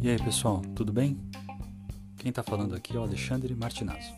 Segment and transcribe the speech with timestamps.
[0.00, 1.18] E aí, pessoal, tudo bem?
[2.16, 4.14] Quem está falando aqui é o Alexandre Martinazzo.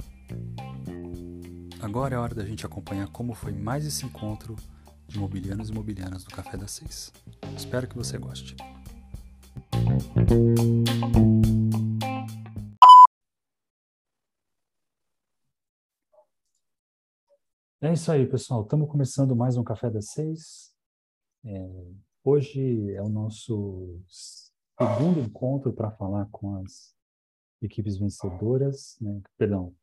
[1.81, 4.55] Agora é hora da gente acompanhar como foi mais esse encontro
[5.07, 7.11] de imobiliários e imobiliárias do Café das Seis.
[7.57, 8.55] Espero que você goste.
[17.81, 18.63] É isso aí, pessoal.
[18.63, 20.68] Estamos começando mais um Café das Seis.
[21.45, 21.93] É,
[22.25, 26.95] hoje é o nosso segundo encontro para falar com as
[27.63, 29.21] equipes vencedoras, né?
[29.37, 29.75] perdão,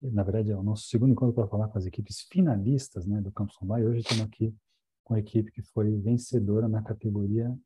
[0.00, 3.32] na verdade é o nosso segundo encontro para falar com as equipes finalistas né, do
[3.32, 3.86] Campus Online.
[3.86, 4.54] Hoje estamos aqui
[5.04, 7.56] com a equipe que foi vencedora na categoria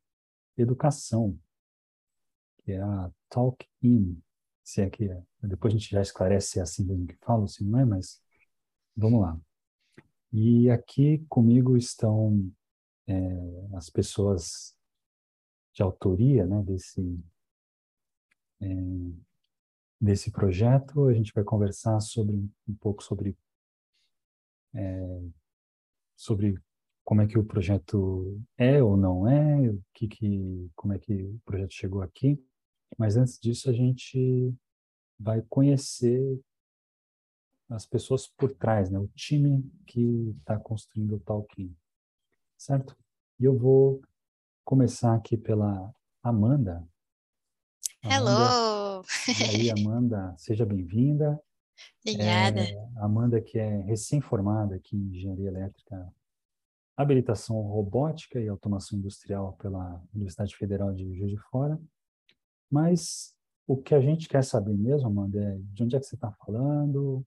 [0.57, 1.37] Educação,
[2.59, 4.21] que é a Talk In,
[4.63, 5.23] se é que é.
[5.41, 8.21] Depois a gente já esclarece se é assim mesmo que falo, se não é, mas
[8.95, 9.39] vamos lá.
[10.31, 12.51] E aqui comigo estão
[13.07, 14.75] é, as pessoas
[15.73, 17.19] de autoria né, desse,
[18.61, 18.67] é,
[19.99, 21.07] desse projeto.
[21.07, 22.35] A gente vai conversar sobre
[22.67, 23.37] um pouco sobre
[24.73, 25.21] é,
[26.15, 26.59] sobre
[27.03, 31.13] como é que o projeto é ou não é, o que, que como é que
[31.13, 32.41] o projeto chegou aqui.
[32.97, 34.53] Mas antes disso a gente
[35.19, 36.39] vai conhecer
[37.69, 38.99] as pessoas por trás, né?
[38.99, 41.75] O time que está construindo o Talking,
[42.63, 42.95] certo?
[43.39, 44.01] E eu vou
[44.63, 46.87] começar aqui pela Amanda.
[48.01, 49.03] Hello!
[49.27, 51.37] e aí, Amanda, seja bem-vinda.
[51.99, 52.61] Obrigada.
[52.61, 56.13] É, Amanda, que é recém-formada aqui em Engenharia Elétrica,
[56.95, 61.77] Habilitação Robótica e Automação Industrial pela Universidade Federal de Juiz de Fora.
[62.71, 63.35] Mas
[63.67, 66.31] o que a gente quer saber mesmo, Amanda, é de onde é que você está
[66.31, 67.25] falando,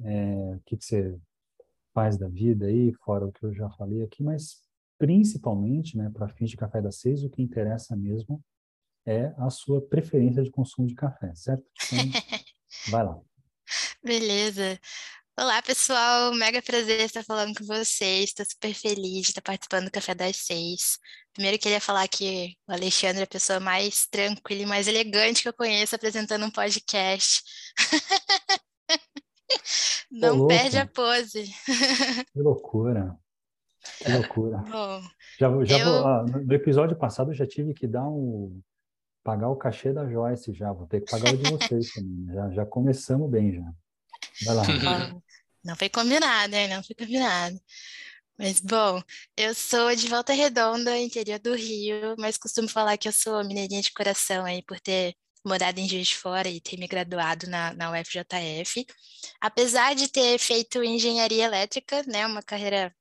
[0.00, 1.20] é, o que, que você
[1.94, 4.62] faz da vida aí, fora o que eu já falei aqui, mas
[4.98, 8.42] principalmente, né, para fins de café das seis, o que interessa mesmo
[9.04, 11.64] é a sua preferência de consumo de café, certo?
[11.92, 11.98] Então,
[12.88, 13.20] vai lá.
[14.02, 14.78] Beleza.
[15.38, 16.32] Olá, pessoal.
[16.34, 18.30] Mega prazer estar falando com vocês.
[18.30, 20.98] Estou super feliz de estar participando do Café das Seis.
[21.32, 25.48] Primeiro, queria falar que o Alexandre é a pessoa mais tranquila e mais elegante que
[25.48, 27.42] eu conheço apresentando um podcast.
[30.10, 31.50] Não perde a pose.
[32.32, 33.16] Que loucura.
[33.98, 34.58] Que loucura.
[34.58, 35.02] Bom,
[35.38, 35.84] já, já eu...
[35.84, 38.60] vou, ah, no episódio passado eu já tive que dar um
[39.24, 42.34] pagar o cachê da Joyce já, vou ter que pagar o de vocês também.
[42.34, 43.72] Já, já começamos bem já.
[44.44, 45.22] Vai lá.
[45.64, 46.68] Não foi combinado, né?
[46.68, 47.58] Não foi combinado.
[48.38, 49.00] Mas, bom,
[49.36, 53.80] eu sou de Volta Redonda, interior do Rio, mas costumo falar que eu sou mineirinha
[53.80, 55.14] de coração aí, por ter
[55.44, 58.86] morado em Juiz de Fora e ter me graduado na, na UFJF.
[59.40, 62.94] Apesar de ter feito engenharia elétrica, né, uma carreira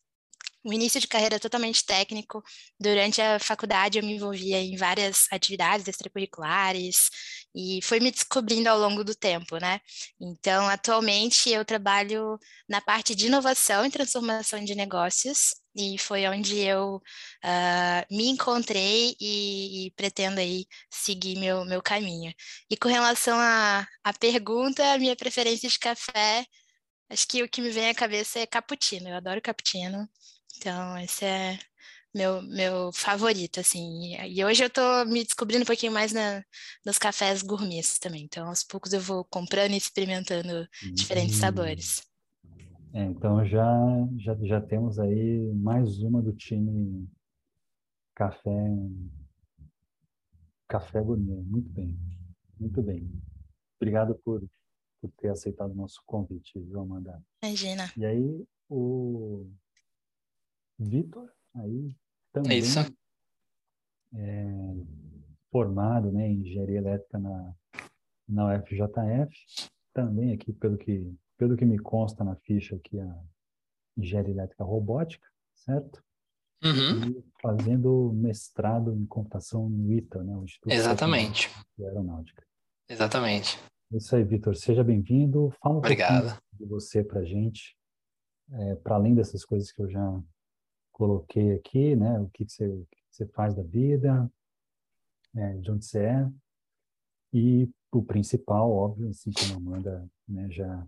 [0.64, 2.44] um início de carreira totalmente técnico.
[2.80, 7.10] Durante a faculdade eu me envolvia em várias atividades extracurriculares
[7.56, 9.80] e fui me descobrindo ao longo do tempo, né?
[10.20, 16.60] Então, atualmente eu trabalho na parte de inovação e transformação de negócios e foi onde
[16.60, 22.34] eu uh, me encontrei e, e, pretendo aí seguir meu, meu caminho.
[22.70, 26.46] E com relação à, à pergunta, a minha preferência de café,
[27.10, 30.08] acho que o que me vem à cabeça é cappuccino, eu adoro cappuccino,
[30.58, 31.60] então esse é
[32.14, 34.16] meu, meu favorito, assim.
[34.28, 36.44] E hoje eu tô me descobrindo um pouquinho mais na,
[36.86, 38.24] nos cafés gourmets também.
[38.24, 41.40] Então, aos poucos eu vou comprando e experimentando diferentes hum.
[41.40, 42.02] sabores.
[42.94, 43.66] É, então já,
[44.18, 47.10] já, já temos aí mais uma do time
[48.14, 48.52] café
[50.68, 51.42] café gourmet.
[51.44, 51.98] Muito bem,
[52.60, 53.12] muito bem.
[53.78, 54.42] Obrigado por,
[55.02, 57.22] por ter aceitado o nosso convite, viu, Amanda?
[57.44, 57.92] Imagina.
[57.98, 59.50] E aí, o
[60.80, 61.96] Vitor, aí
[62.32, 62.80] também Isso.
[64.14, 64.46] É,
[65.52, 67.54] formado né, em engenharia elétrica na,
[68.28, 69.34] na UFJF,
[69.94, 73.18] também aqui pelo que, pelo que me consta na ficha aqui, a
[73.98, 76.04] engenharia elétrica robótica, certo?
[76.64, 77.10] Uhum.
[77.10, 80.36] E fazendo mestrado em computação no ITA, né?
[80.38, 81.50] O Instituto Exatamente.
[81.78, 82.46] de Aeronáutica.
[82.88, 83.60] Exatamente.
[83.92, 84.56] Isso aí, Vitor.
[84.56, 85.52] Seja bem-vindo.
[85.62, 86.22] Fala um Obrigado.
[86.22, 87.76] pouquinho de você para gente,
[88.52, 90.22] é, para além dessas coisas que eu já
[91.02, 92.20] coloquei aqui, né?
[92.20, 94.32] O que, você, que você faz da vida,
[95.36, 96.30] é, de onde você é.
[97.34, 100.88] E o principal, óbvio, assim como a Amanda né, já,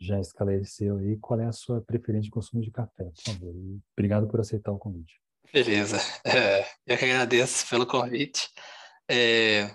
[0.00, 3.54] já esclareceu aí, qual é a sua preferência de consumo de café, por favor.
[3.54, 5.20] E obrigado por aceitar o convite.
[5.52, 5.98] Beleza.
[6.24, 8.48] É, eu que agradeço pelo convite.
[9.10, 9.74] É,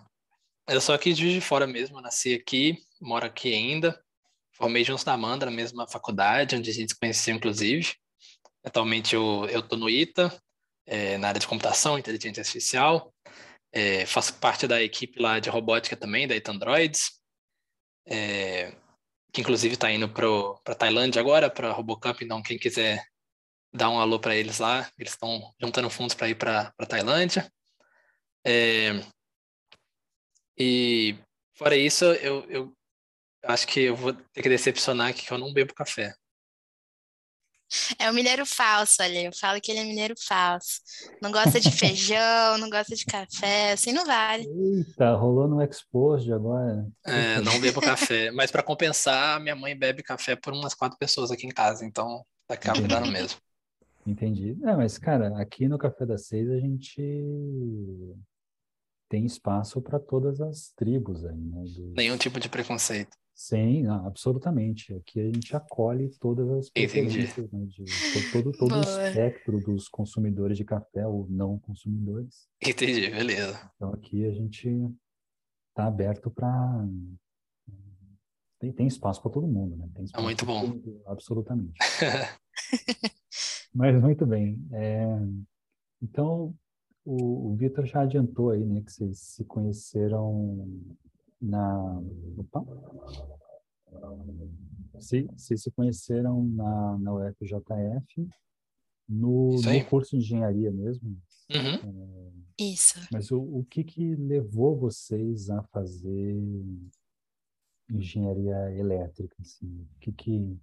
[0.67, 4.01] eu sou aqui de Fora mesmo, nasci aqui, moro aqui ainda.
[4.53, 7.94] Formei junto da Amanda na mesma faculdade, onde a gente se conheceu, inclusive.
[8.63, 10.31] Atualmente eu, tô no ITA,
[10.86, 13.13] é, na área de computação, inteligência artificial.
[13.71, 17.19] É, faço parte da equipe lá de robótica também, da Itandroids,
[18.07, 18.71] é,
[19.31, 23.04] que inclusive está indo para Tailândia agora, para Robocamp, então quem quiser
[23.74, 27.51] dar um alô para eles lá, eles estão juntando fundos para ir para Tailândia.
[28.45, 28.92] É,
[30.57, 31.18] e
[31.56, 32.77] fora isso, eu, eu
[33.44, 36.13] acho que eu vou ter que decepcionar aqui que eu não bebo café.
[37.97, 39.25] É o mineiro falso ali.
[39.25, 40.81] Eu falo que ele é mineiro falso.
[41.21, 44.45] Não gosta de feijão, não gosta de café, assim não vale.
[44.45, 46.87] Eita, rolou no Exposed agora.
[47.05, 48.31] É, não bebo café.
[48.31, 52.23] Mas para compensar, minha mãe bebe café por umas quatro pessoas aqui em casa, então
[52.47, 53.39] acaba dando mesmo.
[54.05, 54.57] Entendi.
[54.63, 57.01] É, mas, cara, aqui no Café das Seis a gente
[59.09, 61.63] tem espaço para todas as tribos aí, né?
[61.75, 61.93] Do...
[61.95, 63.15] Nenhum tipo de preconceito.
[63.43, 64.93] Sim, absolutamente.
[64.93, 67.83] Aqui a gente acolhe todas as preferências, né, de,
[68.31, 72.47] todo, todo o espectro dos consumidores de café ou não consumidores.
[72.65, 73.69] Entendi, beleza.
[73.75, 74.69] Então aqui a gente
[75.71, 76.87] está aberto para
[78.59, 79.89] tem, tem espaço para todo mundo, né?
[79.93, 80.65] Tem é muito bom.
[80.65, 81.77] Mundo, absolutamente.
[83.75, 84.65] Mas muito bem.
[84.71, 85.05] É,
[86.01, 86.55] então
[87.03, 90.79] o, o Vitor já adiantou aí, né, que vocês se conheceram
[91.43, 92.01] na.
[92.37, 92.63] Opa.
[94.99, 98.29] Se, se se conheceram na, na UFJF,
[99.07, 101.21] no, no curso de engenharia mesmo.
[101.51, 102.31] Uhum.
[102.57, 102.99] É, Isso.
[103.11, 106.41] Mas o, o que, que levou vocês a fazer
[107.89, 109.35] engenharia elétrica?
[109.41, 109.87] Assim?
[109.95, 110.57] O que, que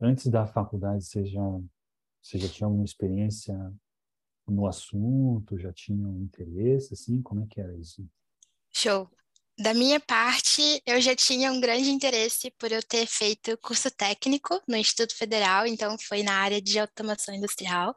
[0.00, 1.60] antes da faculdade você já,
[2.22, 3.54] você já tinha alguma experiência
[4.48, 5.58] no assunto?
[5.58, 6.94] Já tinha um interesse?
[6.94, 7.20] Assim?
[7.20, 8.08] Como é que era isso?
[8.72, 9.10] Show.
[9.58, 14.60] Da minha parte, eu já tinha um grande interesse por eu ter feito curso técnico
[14.66, 17.94] no Instituto Federal, então foi na área de automação industrial.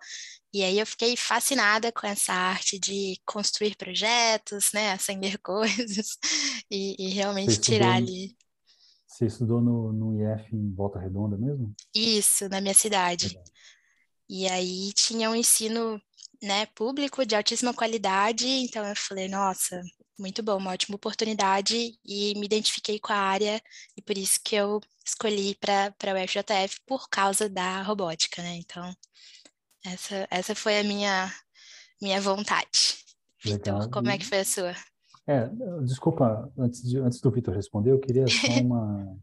[0.54, 6.18] E aí eu fiquei fascinada com essa arte de construir projetos, né, acender coisas
[6.70, 8.36] e, e realmente tirar ali.
[9.08, 11.74] Você estudou no, no IF em Volta Redonda mesmo?
[11.96, 13.40] Isso, na minha cidade.
[14.30, 16.02] E aí tinha um ensino
[16.42, 19.82] né, público de altíssima qualidade, então eu falei, nossa,
[20.18, 23.62] muito bom, uma ótima oportunidade e me identifiquei com a área
[23.98, 28.56] e por isso que eu escolhi para o FJF por causa da robótica, né?
[28.56, 28.96] Então,
[29.86, 31.32] essa, essa foi a minha,
[32.02, 33.04] minha vontade.
[33.46, 33.82] Legal.
[33.82, 34.74] Vitor, como é que foi a sua?
[35.26, 35.50] É,
[35.84, 39.18] desculpa, antes, de, antes do Vitor responder, eu queria só uma,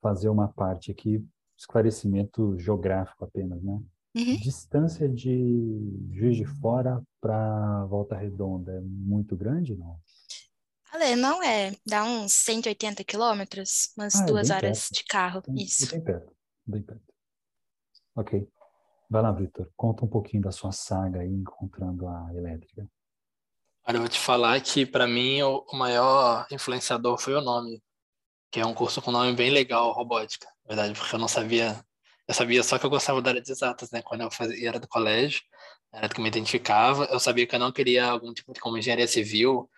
[0.00, 1.24] fazer uma parte aqui,
[1.56, 3.80] esclarecimento geográfico apenas, né?
[4.14, 4.36] Uhum.
[4.36, 9.98] Distância de Juiz de Fora para Volta Redonda é muito grande, não?
[10.92, 11.74] Ale, não é.
[11.86, 14.94] Dá uns 180 quilômetros, umas ah, é duas é horas perto.
[14.94, 15.42] de carro.
[15.48, 15.90] Bem, Isso.
[15.90, 16.36] Bem perto,
[16.66, 17.14] bem perto.
[18.14, 18.46] Ok.
[19.08, 19.70] Vai lá, Vitor.
[19.76, 22.86] Conta um pouquinho da sua saga aí encontrando a elétrica.
[23.86, 27.82] Olha, eu vou te falar que para mim o maior influenciador foi o nome,
[28.50, 30.46] que é um curso com nome bem legal, robótica.
[30.64, 31.82] Na verdade, porque eu não sabia
[32.28, 34.02] eu sabia só que eu gostava da área de exatas, né?
[34.02, 35.42] Quando eu fazia, era do colégio,
[35.92, 37.04] era do que me identificava.
[37.06, 39.68] Eu sabia que eu não queria algum tipo de como engenharia civil,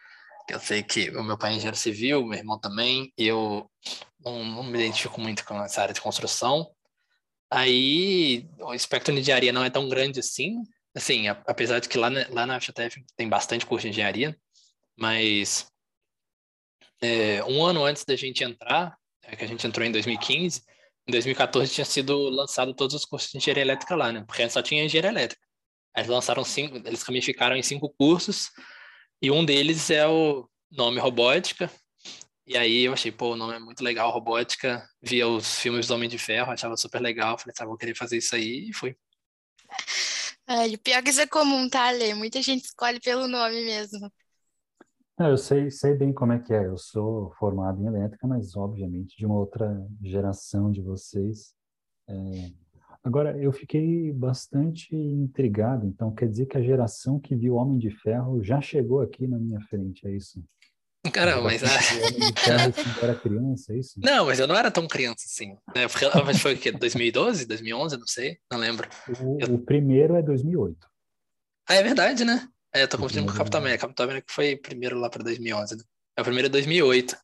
[0.48, 3.68] eu sei que o meu pai é engenheiro civil, meu irmão também, e eu
[4.20, 6.70] não, não me identifico muito com essa área de construção.
[7.50, 10.62] Aí o espectro de engenharia não é tão grande assim,
[10.94, 14.36] assim, apesar de que lá, lá na FTF tem bastante curso de engenharia,
[14.96, 15.66] mas
[17.00, 20.62] é, um ano antes da gente entrar, é que a gente entrou em 2015,
[21.06, 24.24] em 2014 tinha sido lançado todos os cursos de engenharia elétrica lá, né?
[24.26, 25.42] Porque só tinha engenharia elétrica.
[25.96, 28.50] Eles lançaram cinco, eles ramificaram em cinco cursos,
[29.22, 31.70] e um deles é o nome robótica.
[32.46, 34.86] E aí eu achei, pô, o nome é muito legal, robótica.
[35.02, 37.38] Via os filmes do Homem de Ferro, achava super legal.
[37.38, 38.96] Falei, tá, vou querer fazer isso aí, e fui.
[40.46, 42.12] É, pior que isso é comum, tá, Lê?
[42.12, 44.12] Muita gente escolhe pelo nome mesmo.
[45.18, 46.66] Não, eu sei, sei bem como é que é.
[46.66, 51.54] Eu sou formado em elétrica, mas obviamente de uma outra geração de vocês.
[52.08, 52.14] É...
[53.02, 55.86] Agora, eu fiquei bastante intrigado.
[55.86, 59.38] Então, quer dizer que a geração que viu Homem de Ferro já chegou aqui na
[59.38, 60.42] minha frente, é isso?
[61.12, 61.60] Caramba, mas...
[61.60, 64.00] Ferro assim, era criança, é isso?
[64.02, 65.54] Não, mas eu não era tão criança assim.
[65.76, 65.86] Né?
[65.88, 66.72] Foi o quê?
[66.72, 67.98] 2012, 2011?
[67.98, 68.88] Não sei, não lembro.
[69.20, 69.54] O, eu...
[69.54, 70.88] o primeiro é 2008.
[71.68, 72.48] Ah, é verdade, né?
[72.74, 73.82] É, eu tô confundindo com o Capitão América.
[73.82, 75.84] Capitão América foi primeiro lá para 2011, né?
[76.16, 77.16] É o primeiro é 2008.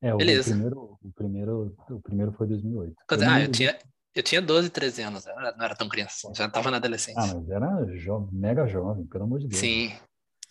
[0.00, 0.50] É, o Beleza.
[0.50, 2.94] Primeiro, o, primeiro, o primeiro foi 2008.
[3.28, 3.78] Ah, eu tinha,
[4.14, 6.76] eu tinha 12, 13 anos, não era, não era tão criança, assim, já estava na
[6.76, 7.20] adolescência.
[7.20, 9.60] Ah, mas era jo mega jovem, pelo amor de Deus.
[9.60, 9.92] Sim.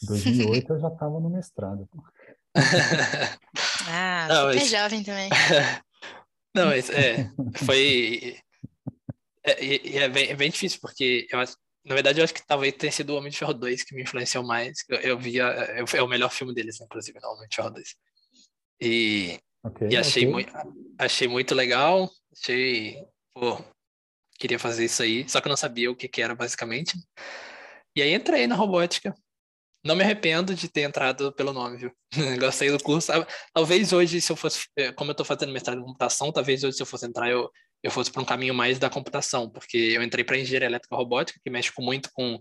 [0.03, 1.87] Em 2008 eu já estava no mestrado.
[3.87, 4.69] ah, não, super mas...
[4.69, 5.29] jovem também.
[6.55, 7.31] não, mas é,
[7.65, 8.37] foi...
[9.43, 12.45] É, e, é, bem, é bem difícil, porque eu acho na verdade, eu acho que
[12.45, 14.83] talvez tenha sido o Homem de Ferro 2 que me influenciou mais.
[14.87, 15.43] Eu, eu via.
[15.75, 17.95] Eu, é o melhor filme deles, inclusive, não, Homem de Ferro 2.
[18.81, 20.33] E, okay, e achei, okay.
[20.33, 20.53] muito,
[20.99, 22.09] achei muito legal.
[22.31, 23.03] Achei.
[23.33, 23.63] Pô,
[24.37, 25.27] queria fazer isso aí.
[25.27, 26.97] Só que eu não sabia o que, que era, basicamente.
[27.95, 29.15] E aí entrei na robótica.
[29.83, 31.91] Não me arrependo de ter entrado pelo nome, viu?
[32.39, 33.11] Gostei do curso.
[33.51, 36.77] Talvez hoje, se eu fosse, eh, como eu estou fazendo mestrado em computação, talvez hoje,
[36.77, 37.49] se eu fosse entrar, eu,
[37.83, 41.39] eu fosse para um caminho mais da computação, porque eu entrei para engenharia elétrica robótica,
[41.43, 42.39] que mexe muito com,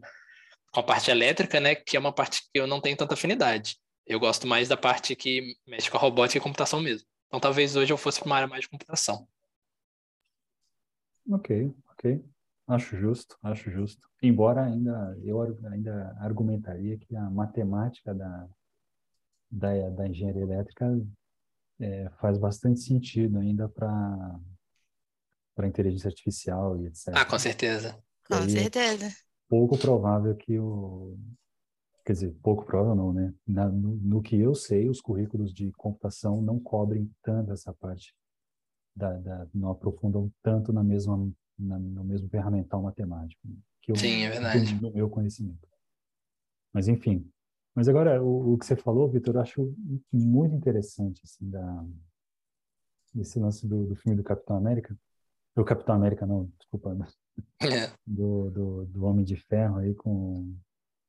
[0.73, 1.75] com a parte elétrica, né?
[1.75, 3.77] Que é uma parte que eu não tenho tanta afinidade.
[4.07, 7.07] Eu gosto mais da parte que mexe com a robótica e computação mesmo.
[7.29, 9.27] Então, talvez hoje eu fosse para uma área mais de computação.
[11.31, 12.25] Ok, ok.
[12.67, 14.09] Acho justo, acho justo.
[14.23, 18.49] Embora ainda eu ainda argumentaria que a matemática da,
[19.51, 20.87] da, da engenharia elétrica
[21.81, 24.39] é, faz bastante sentido ainda para
[25.61, 27.09] para inteligência artificial e etc.
[27.13, 28.03] Ah, com certeza.
[28.27, 29.07] Com aí, certeza.
[29.07, 29.11] É
[29.47, 31.19] pouco provável que o
[32.05, 33.35] quer dizer, pouco provável não, né?
[33.47, 38.15] Na, no, no, que eu sei, os currículos de computação não cobrem tanto essa parte
[38.97, 43.55] da, da não aprofundam tanto na mesma na, no mesmo ferramental matemático né?
[43.83, 44.75] que eu, Sim, é verdade.
[44.81, 45.69] no meu conhecimento.
[46.73, 47.31] Mas enfim,
[47.75, 49.75] mas agora o, o que você falou, Vitor, eu acho
[50.11, 51.85] muito interessante assim da
[53.19, 54.97] esse lance do, do filme do Capitão América,
[55.55, 56.97] do Capitão América não, desculpa,
[57.63, 57.93] é.
[58.07, 60.57] do, do, do Homem de Ferro aí com,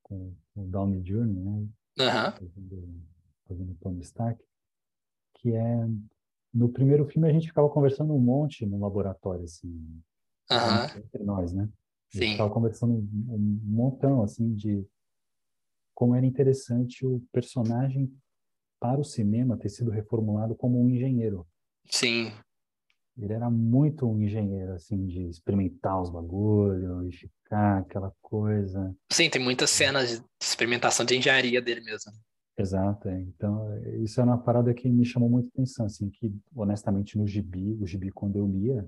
[0.03, 1.67] com o Downey Jr., né?
[1.99, 2.31] Uhum.
[2.31, 3.03] Fazendo,
[3.47, 4.43] fazendo Tony Stark,
[5.35, 5.87] que é
[6.53, 10.01] no primeiro filme a gente ficava conversando um monte no laboratório assim
[10.49, 10.99] uhum.
[10.99, 11.69] entre nós, né?
[12.09, 12.17] Sim.
[12.17, 14.85] A gente estava conversando um montão, assim, de
[15.93, 18.11] como era interessante o personagem
[18.79, 21.47] para o cinema ter sido reformulado como um engenheiro.
[21.89, 22.31] Sim.
[23.17, 27.15] Ele era muito um engenheiro, assim, de experimentar os bagulhos
[27.51, 28.95] ficar aquela coisa.
[29.11, 32.11] Sim, tem muitas cenas de experimentação de engenharia dele mesmo.
[32.57, 33.19] Exato, é.
[33.21, 37.77] então isso é uma parada que me chamou muito atenção, assim, que honestamente no gibi,
[37.81, 38.87] o gibi quando eu lia,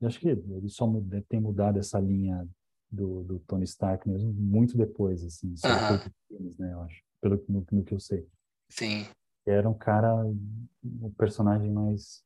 [0.00, 2.46] eu acho que ele só muda, tem mudado essa linha
[2.90, 6.12] do, do Tony Stark mesmo muito depois, assim, só uh -huh.
[6.28, 8.26] filmes, né, eu acho, pelo no, no, que eu sei.
[8.70, 9.06] Sim.
[9.46, 12.22] Era um cara, um personagem mais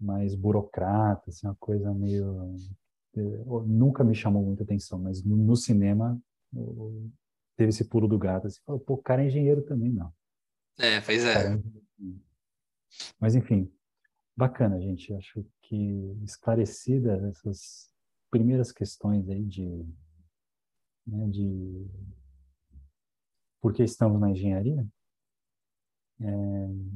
[0.00, 2.56] mais burocrata, assim, uma coisa meio
[3.66, 6.20] nunca me chamou muita atenção, mas no, cinema
[7.56, 10.12] teve esse pulo do gato, assim, falou, pô, o cara é engenheiro também, não.
[10.78, 11.54] É, pois é.
[11.54, 11.60] é
[13.20, 13.70] mas enfim,
[14.40, 15.12] Bacana, gente.
[15.12, 17.92] Acho que esclarecidas essas
[18.30, 19.86] primeiras questões aí de,
[21.06, 21.86] né, de
[23.60, 24.88] por que estamos na engenharia,
[26.22, 26.24] é,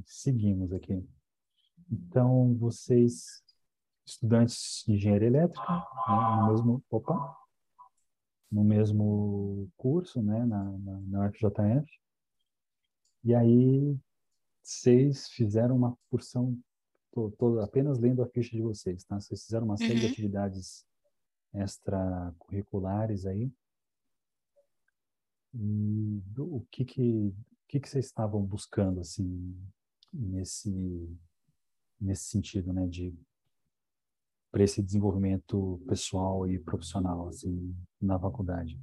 [0.06, 1.06] seguimos aqui.
[1.91, 3.43] Então, vocês,
[4.07, 7.37] estudantes de engenharia elétrica, né, no mesmo, opa,
[8.50, 11.87] no mesmo curso, né, na, na, na UFJF,
[13.23, 13.99] e aí
[14.62, 16.59] vocês fizeram uma porção
[17.17, 19.21] Estou apenas lendo a ficha de vocês, tá?
[19.21, 20.00] Vocês fizeram uma série uhum.
[20.00, 20.85] de atividades
[21.55, 23.53] extracurriculares aí.
[25.55, 27.33] E do, o que que,
[27.69, 29.57] que que vocês estavam buscando, assim,
[30.12, 31.17] nesse,
[32.04, 33.14] nesse sentido, né, de
[34.50, 38.78] para esse desenvolvimento pessoal e profissional, assim, na faculdade?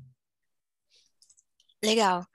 [1.81, 2.27] Legal.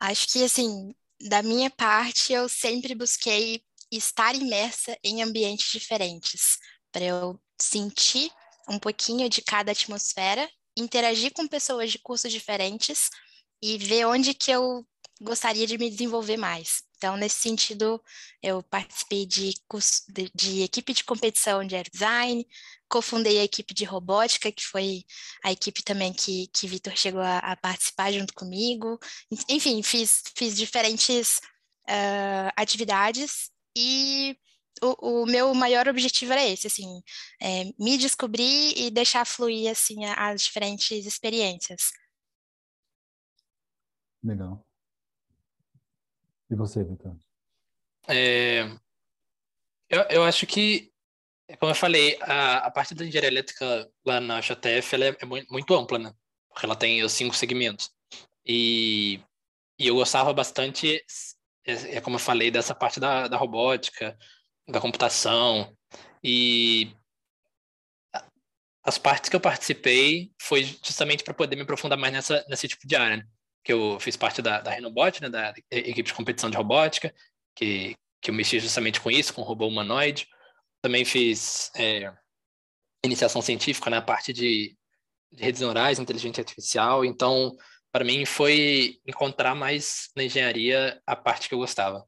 [0.00, 0.92] Acho que, assim,
[1.28, 6.58] da minha parte, eu sempre busquei estar imersa em ambientes diferentes,
[6.90, 8.28] para eu sentir
[8.68, 13.08] um pouquinho de cada atmosfera, interagir com pessoas de cursos diferentes
[13.62, 14.84] e ver onde que eu
[15.20, 16.82] gostaria de me desenvolver mais.
[16.96, 18.02] Então, nesse sentido,
[18.42, 22.46] eu participei de, curso, de, de equipe de competição de design,
[22.88, 25.04] cofundei a equipe de robótica, que foi
[25.44, 28.98] a equipe também que, que Vitor chegou a, a, participar junto comigo.
[29.48, 31.38] Enfim, fiz, fiz diferentes
[31.88, 34.36] uh, atividades e
[34.82, 37.02] o, o, meu maior objetivo era esse, assim,
[37.40, 41.92] é, me descobrir e deixar fluir, assim, as diferentes experiências.
[44.22, 44.64] Legal.
[46.50, 47.16] E você, Vitor?
[48.08, 48.62] É,
[49.88, 50.92] eu, eu acho que,
[51.58, 55.24] como eu falei, a, a parte da engenharia elétrica lá na XTF ela é, é
[55.24, 56.12] muito, muito, ampla, né?
[56.48, 57.90] Porque ela tem os cinco segmentos.
[58.44, 59.20] E,
[59.78, 61.04] e eu gostava bastante
[61.64, 64.16] é, é como eu falei, dessa parte da, da robótica,
[64.68, 65.76] da computação.
[66.22, 66.94] E
[68.82, 72.86] as partes que eu participei foi justamente para poder me aprofundar mais nessa, nesse tipo
[72.86, 73.18] de área.
[73.18, 73.28] Né?
[73.64, 77.14] Que eu fiz parte da, da Renobot, né, da equipe de competição de robótica,
[77.54, 80.26] que, que eu mexi justamente com isso, com robô humanoide.
[80.82, 82.12] Também fiz é,
[83.04, 84.76] iniciação científica na parte de,
[85.32, 87.04] de redes neurais, inteligência artificial.
[87.04, 87.56] Então,
[87.92, 92.06] para mim, foi encontrar mais na engenharia a parte que eu gostava.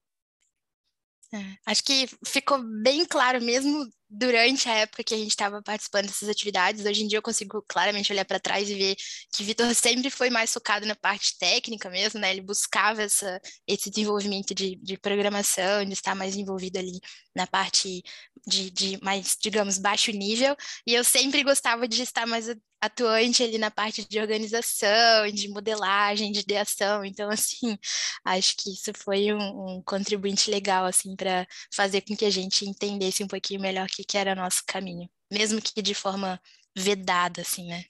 [1.35, 6.07] É, acho que ficou bem claro mesmo durante a época que a gente estava participando
[6.07, 6.85] dessas atividades.
[6.85, 8.97] Hoje em dia eu consigo claramente olhar para trás e ver
[9.33, 12.31] que Vitor sempre foi mais focado na parte técnica mesmo, né?
[12.31, 17.01] Ele buscava essa, esse desenvolvimento de, de programação, de estar mais envolvido ali
[17.35, 18.03] na parte
[18.47, 20.55] de, de mais, digamos, baixo nível.
[20.87, 22.49] E eu sempre gostava de estar mais
[22.83, 27.05] atuante ali na parte de organização, de modelagem, de ideação.
[27.05, 27.79] Então, assim,
[28.25, 32.69] acho que isso foi um, um contribuinte legal, assim, para fazer com que a gente
[32.69, 36.41] entendesse um pouquinho melhor o que, que era nosso caminho, mesmo que de forma
[36.77, 37.85] vedada, assim, né?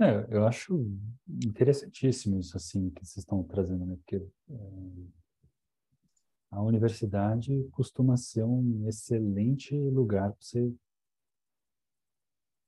[0.00, 0.86] É, eu acho
[1.44, 3.96] interessantíssimo isso, assim, que vocês estão trazendo, né?
[3.96, 4.54] Porque é,
[6.50, 10.72] a universidade costuma ser um excelente lugar para você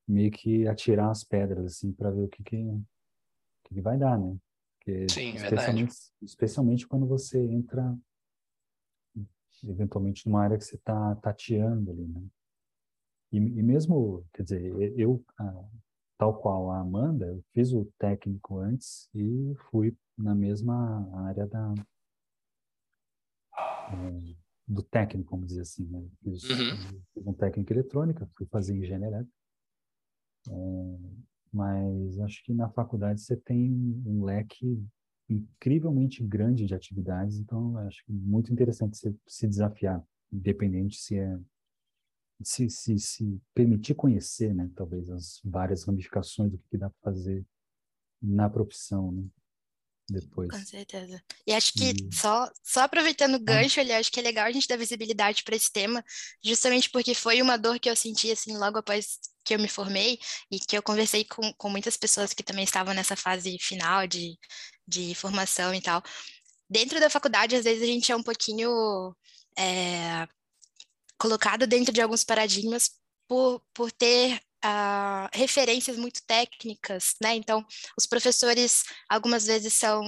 [0.06, 2.64] meio que atirar as pedras, assim, para ver o que, que,
[3.64, 4.36] que, vai dar, né?
[4.78, 6.12] Porque, Sim, especialmente, verdade.
[6.22, 7.96] especialmente quando você entra
[9.64, 12.22] eventualmente numa área que você está tateando ali, né?
[13.32, 15.24] E, e, mesmo, quer dizer, eu,
[16.16, 21.74] tal qual a Amanda, eu fiz o técnico antes e fui na mesma área da
[23.92, 24.36] é,
[24.66, 26.04] do técnico, vamos dizer assim, né?
[26.22, 27.02] Fiz, uhum.
[27.12, 29.26] fiz um técnico em eletrônica, fui fazer engenharia é,
[31.52, 33.72] mas acho que na faculdade você tem
[34.04, 34.82] um leque
[35.28, 41.38] incrivelmente grande de atividades, então acho que muito interessante você se desafiar, independente se é
[42.42, 47.46] se, se, se permitir conhecer, né, talvez as várias ramificações do que dá para fazer
[48.20, 49.24] na profissão, né?
[50.08, 50.50] depois.
[50.50, 51.22] Com certeza.
[51.46, 52.14] E acho que e...
[52.14, 53.42] só, só aproveitando o ah.
[53.44, 56.04] gancho, ali, acho que é legal a gente dar visibilidade para esse tema,
[56.42, 60.18] justamente porque foi uma dor que eu senti assim logo após que eu me formei
[60.50, 64.36] e que eu conversei com, com muitas pessoas que também estavam nessa fase final de,
[64.86, 66.02] de formação e tal.
[66.68, 69.14] Dentro da faculdade, às vezes a gente é um pouquinho
[69.56, 70.26] é,
[71.16, 72.90] colocado dentro de alguns paradigmas
[73.28, 77.34] por, por ter uh, referências muito técnicas, né?
[77.36, 77.64] Então,
[77.96, 80.02] os professores algumas vezes são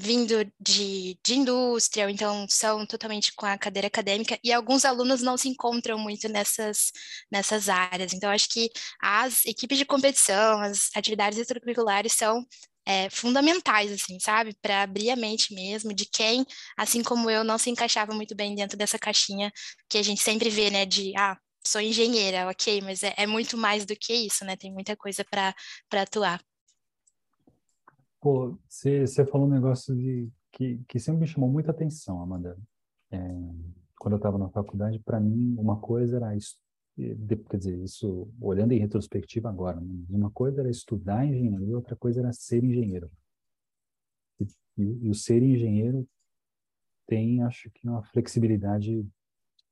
[0.00, 5.20] vindo de, de indústria, ou então são totalmente com a cadeira acadêmica, e alguns alunos
[5.20, 6.90] não se encontram muito nessas,
[7.30, 8.14] nessas áreas.
[8.14, 12.46] Então, acho que as equipes de competição, as atividades extracurriculares são
[12.86, 14.56] é, fundamentais, assim, sabe?
[14.62, 18.54] Para abrir a mente mesmo de quem, assim como eu, não se encaixava muito bem
[18.54, 19.52] dentro dessa caixinha
[19.88, 20.86] que a gente sempre vê, né?
[20.86, 24.56] De, ah, sou engenheira, ok, mas é, é muito mais do que isso, né?
[24.56, 25.54] Tem muita coisa para
[26.02, 26.40] atuar.
[28.20, 32.56] Pô, você falou um negócio de, que, que sempre me chamou muita atenção, Amanda.
[33.10, 33.18] É,
[33.98, 36.36] quando eu estava na faculdade, para mim, uma coisa era
[37.48, 40.04] quer dizer, isso olhando em retrospectiva agora, né?
[40.10, 43.10] uma coisa era estudar engenharia, outra coisa era ser engenheiro.
[44.38, 44.44] E,
[44.76, 46.06] e, e, o ser engenheiro
[47.06, 49.06] tem, acho que, uma flexibilidade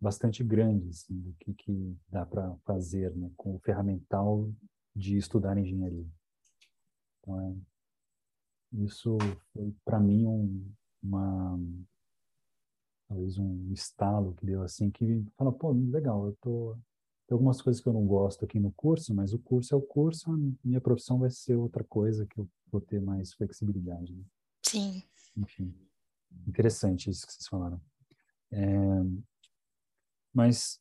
[0.01, 4.51] bastante grande assim, do que, que dá para fazer né, com o ferramental
[4.95, 6.07] de estudar engenharia.
[7.21, 7.55] Então, é,
[8.73, 9.17] isso
[9.53, 11.59] foi para mim um, uma
[13.09, 16.77] talvez um estalo que deu assim que fala pô legal eu tô
[17.27, 19.83] tem algumas coisas que eu não gosto aqui no curso mas o curso é o
[19.83, 24.25] curso a minha profissão vai ser outra coisa que eu vou ter mais flexibilidade né?
[24.63, 25.03] sim
[25.37, 25.75] enfim
[26.47, 27.81] interessante isso que vocês falaram
[28.51, 28.67] é,
[30.33, 30.81] mas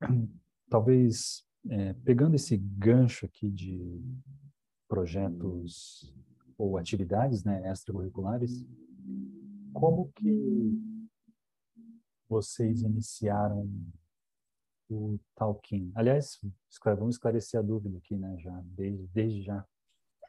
[0.70, 4.00] talvez é, pegando esse gancho aqui de
[4.88, 6.12] projetos
[6.56, 8.64] ou atividades né, extracurriculares,
[9.72, 10.78] como que
[12.28, 13.68] vocês iniciaram
[14.90, 15.92] o Talking?
[15.94, 16.38] Aliás,
[16.84, 19.64] vamos esclarecer a dúvida aqui, né, já, desde, desde já.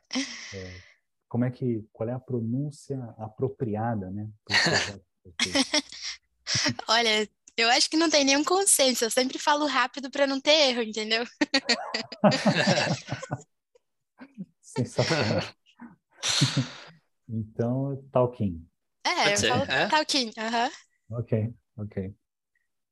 [0.56, 0.94] É,
[1.28, 4.30] como é que, qual é a pronúncia apropriada, né?
[6.88, 9.04] Olha, eu acho que não tem nenhum consenso.
[9.04, 11.26] Eu sempre falo rápido para não ter erro, entendeu?
[14.62, 15.42] Sensacional.
[17.30, 18.66] então, talking.
[19.06, 19.88] É, eu falo é?
[19.88, 20.28] talking.
[20.28, 21.18] Uhum.
[21.20, 22.16] Ok, ok.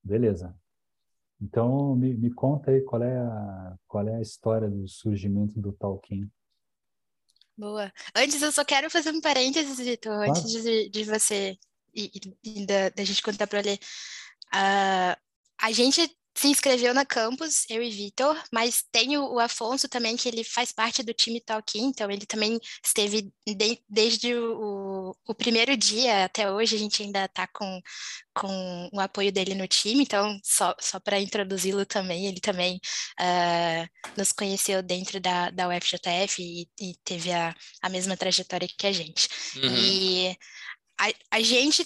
[0.04, 0.56] Beleza.
[1.42, 5.72] Então, me, me conta aí qual é, a, qual é a história do surgimento do
[5.74, 6.30] talking.
[7.58, 7.92] Boa.
[8.16, 10.32] Antes, eu só quero fazer um parênteses, Vitor, claro.
[10.32, 11.58] antes de, de você
[11.94, 12.12] e,
[12.44, 13.80] e da, da gente contar para ler.
[14.54, 15.16] Uh,
[15.60, 20.16] a gente se inscreveu na campus, eu e Vitor, mas tem o, o, Afonso também,
[20.16, 25.36] que ele faz parte do time Talking, então ele também esteve de, desde o, o,
[25.36, 27.82] primeiro dia até hoje, a gente ainda está com,
[28.34, 32.80] com o apoio dele no time, então só, só para introduzi-lo também, ele também
[33.20, 38.88] uh, nos conheceu dentro da, da UFJF e, e teve a, a mesma trajetória que
[38.88, 39.28] a gente.
[39.58, 39.76] Uhum.
[39.76, 40.38] E
[40.98, 41.86] a, a gente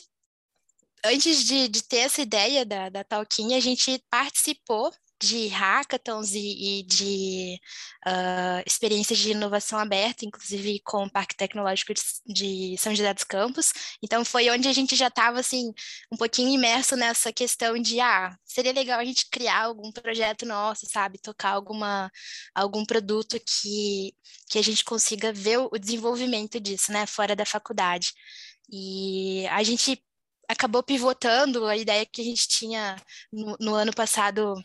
[1.06, 4.92] antes de, de ter essa ideia da, da Talquinha, a gente participou
[5.22, 7.60] de hackathons e, e de
[8.06, 13.24] uh, experiências de inovação aberta, inclusive com o Parque Tecnológico de, de São José dos
[13.24, 13.72] Campos.
[14.04, 15.74] Então foi onde a gente já estava assim
[16.12, 20.86] um pouquinho imerso nessa questão de ah, seria legal a gente criar algum projeto nosso,
[20.92, 22.12] sabe, tocar alguma
[22.54, 24.14] algum produto que
[24.50, 28.14] que a gente consiga ver o desenvolvimento disso, né, fora da faculdade.
[28.72, 30.02] E a gente
[30.48, 32.96] acabou pivotando a ideia que a gente tinha
[33.32, 34.56] no, no ano passado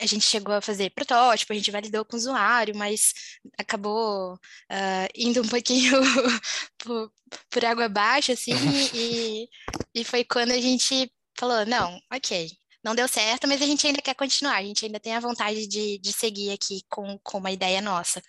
[0.00, 3.12] a gente chegou a fazer protótipo, a gente validou com o usuário, mas
[3.56, 5.92] acabou uh, indo um pouquinho
[6.78, 7.12] por,
[7.48, 8.52] por, água abaixo, assim,
[8.94, 9.48] e,
[9.94, 12.50] e foi quando a gente falou, não, ok,
[12.82, 15.66] não deu certo, mas a gente ainda quer continuar, a gente ainda tem a vontade
[15.68, 18.20] de, de seguir aqui com, com uma ideia nossa.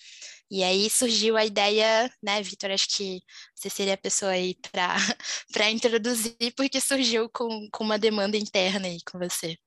[0.51, 2.71] E aí surgiu a ideia, né, Vitor?
[2.71, 3.21] Acho que
[3.56, 8.99] você seria a pessoa aí para introduzir, porque surgiu com, com uma demanda interna aí
[9.10, 9.58] com você.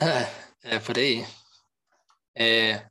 [0.00, 1.24] É, é por aí.
[2.34, 2.86] É,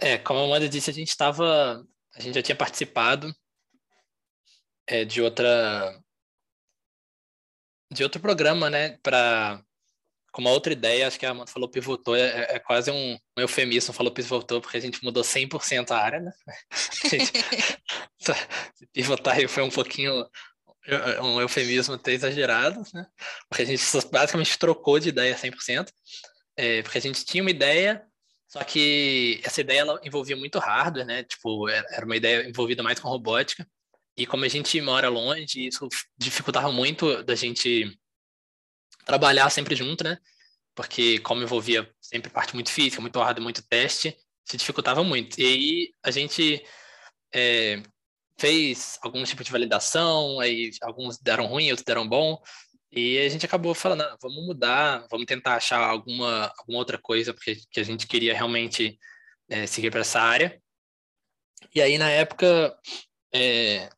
[0.00, 1.84] é, como a Amanda disse, a gente estava.
[2.14, 3.34] A gente já tinha participado
[4.86, 6.00] é, de outra.
[7.90, 9.62] de outro programa, né, para
[10.32, 13.40] com uma outra ideia, acho que a Amanda falou pivotou, é, é quase um, um,
[13.40, 16.32] eufemismo, falou pivotou, porque a gente mudou 100% a área, né?
[17.04, 17.32] Gente,
[18.92, 20.26] pivotar aí foi um pouquinho
[21.22, 23.06] um eufemismo até exagerado, né?
[23.48, 25.88] Porque a gente basicamente trocou de ideia 100%,
[26.56, 28.02] é, porque a gente tinha uma ideia,
[28.48, 31.24] só que essa ideia ela envolvia muito hardware, né?
[31.24, 33.66] Tipo, era uma ideia envolvida mais com robótica,
[34.16, 37.96] e como a gente mora longe, isso dificultava muito da gente
[39.04, 40.18] trabalhar sempre junto, né?
[40.74, 45.38] Porque como envolvia sempre parte muito física, muito hardware, muito teste, se dificultava muito.
[45.40, 46.64] E aí a gente
[47.34, 47.82] é,
[48.38, 52.40] fez algum tipo de validação, aí alguns deram ruim, outros deram bom,
[52.90, 57.32] e a gente acabou falando, ah, vamos mudar, vamos tentar achar alguma, alguma outra coisa,
[57.32, 58.98] porque que a gente queria realmente
[59.48, 60.60] é, seguir para essa área.
[61.74, 62.76] E aí, na época,
[63.34, 63.88] é,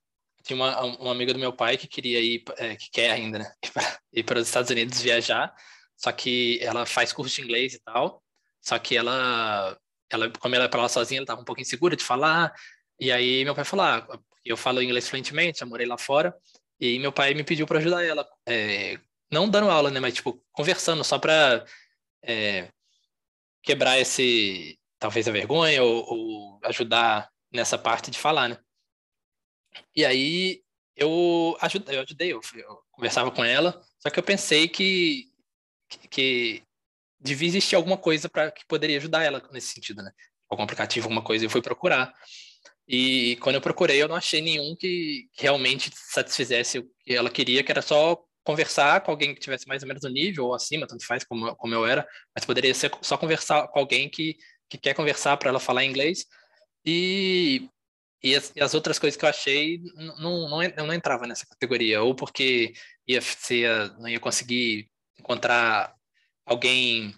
[0.44, 3.52] tinha uma, uma amiga do meu pai que queria ir, é, que quer ainda, né,
[4.12, 5.52] ir para os Estados Unidos viajar,
[5.96, 8.22] só que ela faz curso de inglês e tal,
[8.60, 9.76] só que ela,
[10.10, 12.52] ela como ela é para lá sozinha, ela estava um pouco insegura de falar,
[13.00, 16.36] e aí meu pai falou, ah, eu falo inglês fluentemente, já morei lá fora,
[16.78, 18.98] e meu pai me pediu para ajudar ela, é,
[19.30, 21.64] não dando aula, né, mas tipo conversando só para
[22.22, 22.68] é,
[23.62, 28.58] quebrar esse talvez a vergonha ou, ou ajudar nessa parte de falar, né?
[29.94, 30.62] E aí
[30.96, 35.28] eu ajudei, eu, ajudei, eu, eu conversava com ela, só que eu pensei que,
[35.88, 36.62] que, que
[37.18, 40.12] devia existir alguma coisa para que poderia ajudar ela nesse sentido, né?
[40.48, 42.12] Algum aplicativo, alguma coisa, eu fui procurar.
[42.86, 47.30] E quando eu procurei, eu não achei nenhum que, que realmente satisfizesse o que ela
[47.30, 50.54] queria, que era só conversar com alguém que tivesse mais ou menos no nível ou
[50.54, 54.36] acima, tanto faz como, como eu era, mas poderia ser só conversar com alguém que,
[54.68, 56.26] que quer conversar para ela falar inglês.
[56.84, 57.70] E
[58.24, 59.82] e as, e as, outras coisas que eu achei
[60.18, 62.72] não, não, eu não entrava nessa categoria, ou porque
[63.06, 65.94] ia ser, não ia conseguir encontrar
[66.46, 67.14] alguém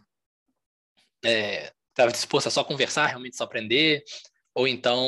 [1.25, 4.03] é, estava disposto a só conversar, realmente só aprender,
[4.53, 5.07] ou então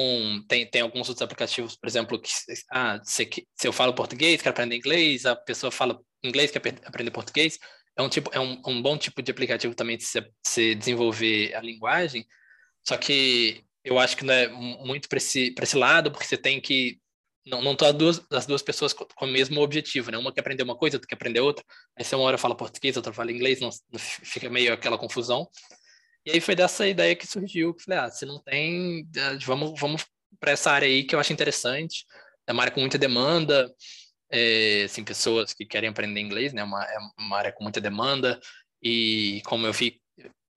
[0.48, 2.30] tem, tem alguns outros aplicativos, por exemplo, que
[2.70, 7.10] ah, se, se eu falo português, quero aprender inglês, a pessoa fala inglês, quer aprender
[7.10, 7.58] português,
[7.96, 11.54] é um, tipo, é um, um bom tipo de aplicativo também de se, se desenvolver
[11.54, 12.24] a linguagem,
[12.86, 16.60] só que eu acho que não é muito para esse, esse lado, porque você tem
[16.60, 17.00] que.
[17.46, 20.18] Não, não as duas, as duas pessoas com, o mesmo objetivo, né?
[20.18, 21.64] Uma quer aprender uma coisa, outra quer aprender outra.
[21.96, 25.48] Aí você uma hora fala português, outra fala inglês, não, fica meio aquela confusão.
[26.26, 29.80] E aí foi dessa ideia que surgiu, que falei, ah, se não tem, eh, vamos,
[29.80, 30.04] vamos
[30.38, 32.04] para essa área aí que eu acho interessante.
[32.46, 33.72] É uma área com muita demanda,
[34.30, 36.62] é, assim, pessoas que querem aprender inglês, né?
[36.62, 38.38] Uma, é uma área com muita demanda.
[38.82, 40.00] E como eu, vi,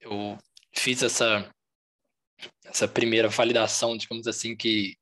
[0.02, 0.38] eu
[0.76, 1.50] fiz essa
[2.66, 4.96] essa primeira validação, digamos assim, que,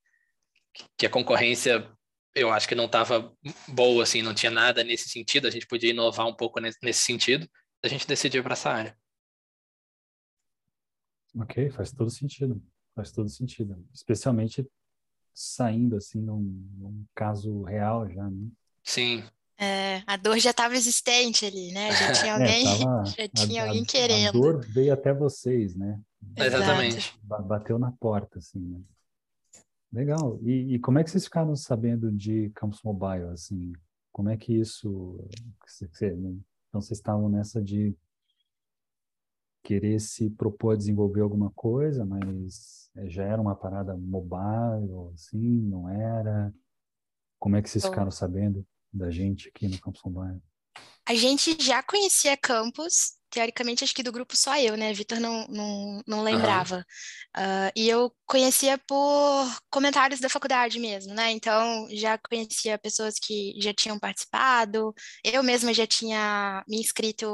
[0.98, 1.90] que a concorrência
[2.36, 3.34] eu acho que não estava
[3.68, 7.02] boa, assim, não tinha nada nesse sentido, a gente podia inovar um pouco nesse, nesse
[7.02, 7.50] sentido,
[7.84, 8.98] a gente decidiu para essa área.
[11.36, 12.62] Ok, faz todo sentido,
[12.96, 14.66] faz todo sentido, especialmente
[15.34, 16.42] saindo assim num,
[16.78, 18.48] num caso real já, né?
[18.84, 19.24] Sim,
[19.58, 21.92] É, a dor já estava existente ali, né?
[21.92, 24.30] Já tinha é, alguém, é, tava, já tinha a, alguém querendo.
[24.30, 26.00] A dor veio até vocês, né?
[26.36, 27.20] Exatamente.
[27.24, 28.82] Bateu na porta, assim, né?
[29.92, 30.40] Legal.
[30.44, 33.74] E, e, como é que vocês ficaram sabendo de Campus Mobile, assim?
[34.12, 35.18] Como é que isso...
[36.02, 37.96] Então, vocês estavam nessa de
[39.64, 45.62] querer se propor a desenvolver alguma coisa, mas é, já era uma parada mobile, assim,
[45.62, 46.54] não era?
[47.40, 50.42] Como é que vocês ficaram sabendo da gente aqui no Campus Mobile?
[51.06, 54.94] A gente já conhecia Campus, teoricamente acho que do grupo só eu, né?
[54.94, 56.86] Vitor não, não, não lembrava.
[57.38, 57.44] Uhum.
[57.44, 61.32] Uh, e eu conhecia por comentários da faculdade mesmo, né?
[61.32, 67.28] Então já conhecia pessoas que já tinham participado, eu mesma já tinha me inscrito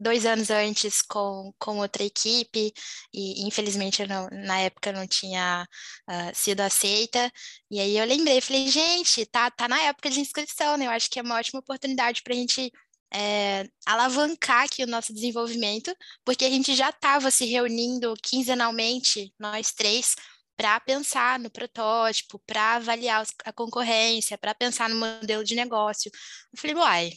[0.00, 2.72] dois anos antes com, com outra equipe
[3.12, 5.66] e infelizmente não, na época não tinha
[6.08, 7.30] uh, sido aceita.
[7.70, 10.86] E aí eu lembrei, falei, gente, tá, tá na época de inscrição, né?
[10.86, 12.72] Eu acho que é uma ótima oportunidade para a gente
[13.12, 15.94] é, alavancar aqui o nosso desenvolvimento,
[16.24, 20.14] porque a gente já estava se reunindo quinzenalmente, nós três,
[20.58, 26.10] para pensar no protótipo, para avaliar a concorrência, para pensar no modelo de negócio.
[26.52, 27.12] Eu falei, uai,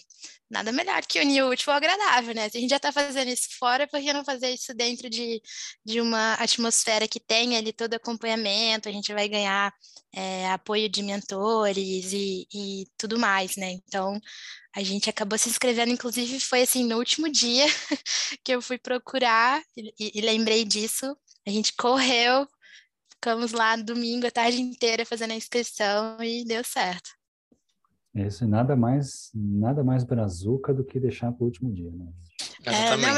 [0.47, 2.47] nada melhor que unir o útil ao agradável, né?
[2.49, 5.41] Se a gente já está fazendo isso fora, por que não fazer isso dentro de,
[5.83, 9.73] de uma atmosfera que tenha ali todo acompanhamento, a gente vai ganhar
[10.13, 13.71] é, apoio de mentores e, e tudo mais, né?
[13.71, 14.21] Então,
[14.75, 17.65] a gente acabou se inscrevendo, inclusive foi assim, no último dia
[18.45, 22.47] que eu fui procurar e, e lembrei disso, a gente correu,
[23.21, 27.11] ficamos lá domingo a tarde inteira fazendo a inscrição e deu certo.
[28.15, 32.07] Isso, nada mais, nada mais brazuca do que deixar para o último dia, né?
[32.65, 33.13] É, não,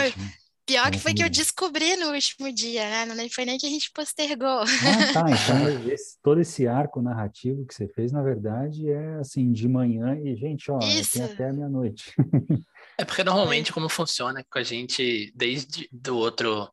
[0.66, 3.06] pior que foi que eu descobri no último dia, né?
[3.06, 4.48] Não foi nem que a gente postergou.
[4.60, 5.26] Ah, tá.
[5.32, 10.20] Então, esse, todo esse arco narrativo que você fez, na verdade, é assim, de manhã
[10.22, 12.14] e, gente, ó, tem até meia-noite.
[12.96, 16.72] É porque normalmente como funciona com a gente desde do outro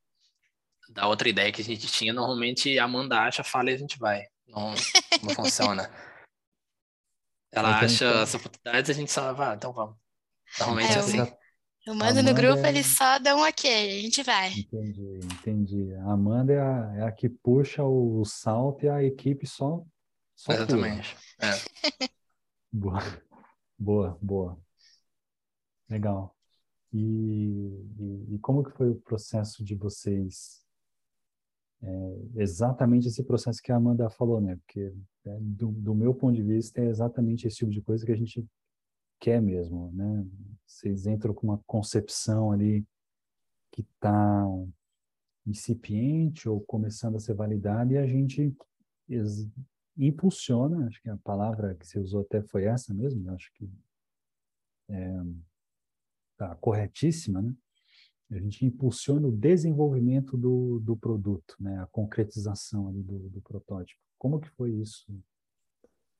[0.91, 3.99] da outra ideia que a gente tinha, normalmente a Amanda acha, fala e a gente
[3.99, 4.27] vai.
[4.47, 4.75] Não,
[5.23, 5.91] não funciona.
[7.53, 9.97] Ela acha as oportunidades, a gente só vai, ah, então vamos.
[10.59, 11.33] Normalmente é, é assim.
[11.87, 12.69] Eu mando no grupo, é...
[12.69, 14.53] eles só dão um ok, a gente vai.
[14.53, 15.95] Entendi, entendi.
[15.95, 19.83] A Amanda é a, é a que puxa o salto e a equipe só.
[20.37, 21.17] só Exatamente.
[21.41, 21.51] É.
[22.71, 23.03] boa,
[23.79, 24.61] boa, boa.
[25.89, 26.37] Legal.
[26.93, 26.99] E,
[27.99, 30.61] e, e, como que foi o processo de vocês
[31.83, 34.57] é exatamente esse processo que a Amanda falou, né?
[34.57, 34.93] Porque
[35.25, 38.17] é, do, do, meu ponto de vista é exatamente esse tipo de coisa que a
[38.17, 38.47] gente
[39.19, 40.27] quer mesmo, né?
[40.67, 42.87] Vocês entram com uma concepção ali
[43.73, 44.47] que está
[45.47, 48.55] incipiente ou começando a ser validada e a gente
[49.97, 53.71] impulsiona, acho que a palavra que você usou até foi essa mesmo, acho que
[54.89, 55.23] é,
[56.37, 57.55] tá corretíssima, né?
[58.31, 61.81] A gente impulsiona o desenvolvimento do, do produto, né?
[61.81, 64.01] a concretização ali do, do protótipo.
[64.17, 65.13] Como que foi isso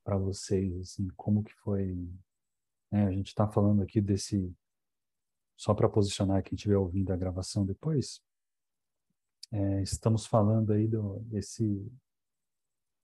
[0.03, 0.75] para vocês?
[0.77, 1.95] Assim, como que foi?
[2.91, 3.05] Né?
[3.05, 4.53] A gente está falando aqui desse,
[5.55, 8.21] só para posicionar quem estiver ouvindo a gravação depois,
[9.53, 11.89] é, estamos falando aí do, desse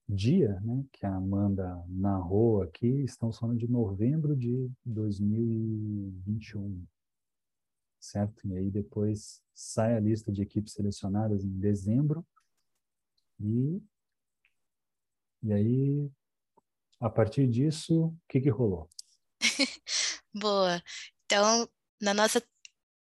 [0.06, 6.86] dia, né, que a Amanda narrou aqui, estamos falando de novembro de 2021
[8.00, 8.46] certo?
[8.46, 12.26] E aí depois sai a lista de equipes selecionadas em dezembro
[13.40, 13.80] e
[15.42, 16.10] e aí
[17.00, 18.88] a partir disso o que que rolou?
[20.34, 20.82] Boa.
[21.26, 21.68] Então
[22.00, 22.42] na nossa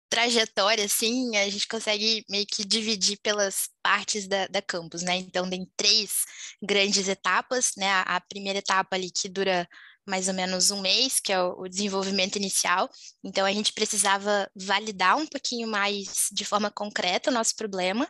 [0.09, 5.17] trajetória, assim, a gente consegue meio que dividir pelas partes da, da campus, né?
[5.17, 6.25] Então, tem três
[6.63, 7.89] grandes etapas, né?
[7.89, 9.69] A, a primeira etapa ali que dura
[10.07, 12.89] mais ou menos um mês, que é o desenvolvimento inicial.
[13.25, 18.09] Então, a gente precisava validar um pouquinho mais de forma concreta o nosso problema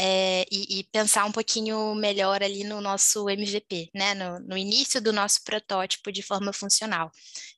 [0.00, 4.14] é, e, e, pensar um pouquinho melhor ali no nosso MVP, né?
[4.14, 7.10] No, no, início do nosso protótipo de forma funcional.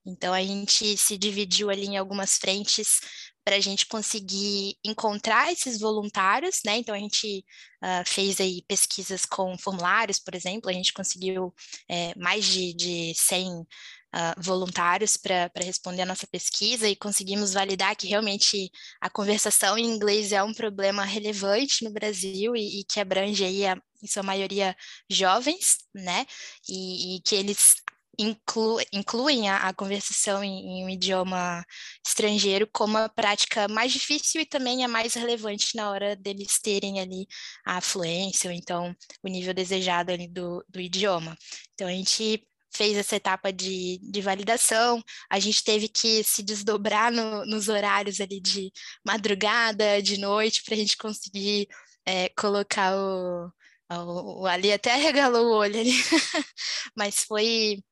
[0.07, 3.01] Então, a gente se dividiu ali em algumas frentes
[3.45, 6.77] para a gente conseguir encontrar esses voluntários, né?
[6.77, 7.45] Então a gente
[7.83, 11.55] uh, fez aí pesquisas com formulários, por exemplo, a gente conseguiu
[11.89, 13.67] é, mais de, de 100
[14.15, 18.71] uh, voluntários para responder a nossa pesquisa e conseguimos validar que realmente
[19.01, 23.67] a conversação em inglês é um problema relevante no Brasil e, e que abrange aí
[23.67, 24.77] a, em sua maioria
[25.09, 26.27] jovens, né?
[26.69, 27.75] E, e que eles
[28.19, 31.65] inclu, incluem a, a conversação em, em, um idioma
[32.07, 37.01] estrangeiro como a prática mais difícil e também a mais relevante na hora deles terem
[37.01, 37.27] ali
[37.65, 41.37] a fluência ou então o nível desejado ali do, do idioma.
[41.75, 47.11] Então a gente fez essa etapa de, de validação, a gente teve que se desdobrar
[47.13, 48.73] no, nos horários ali de
[49.05, 51.69] madrugada, de noite, para a gente conseguir
[52.05, 53.51] é, colocar o,
[53.91, 55.93] o, o, Ali até regalou o olho ali,
[56.97, 57.83] mas foi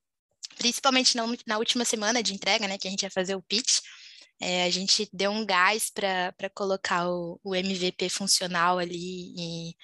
[0.57, 3.79] principalmente na, na última semana de entrega, né, que a gente ia fazer o pitch,
[4.41, 9.75] é, a gente deu um gás para colocar o, o, MVP funcional ali e,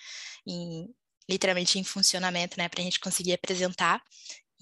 [0.46, 0.86] e,
[1.28, 4.00] literalmente em funcionamento, né, para a gente conseguir apresentar.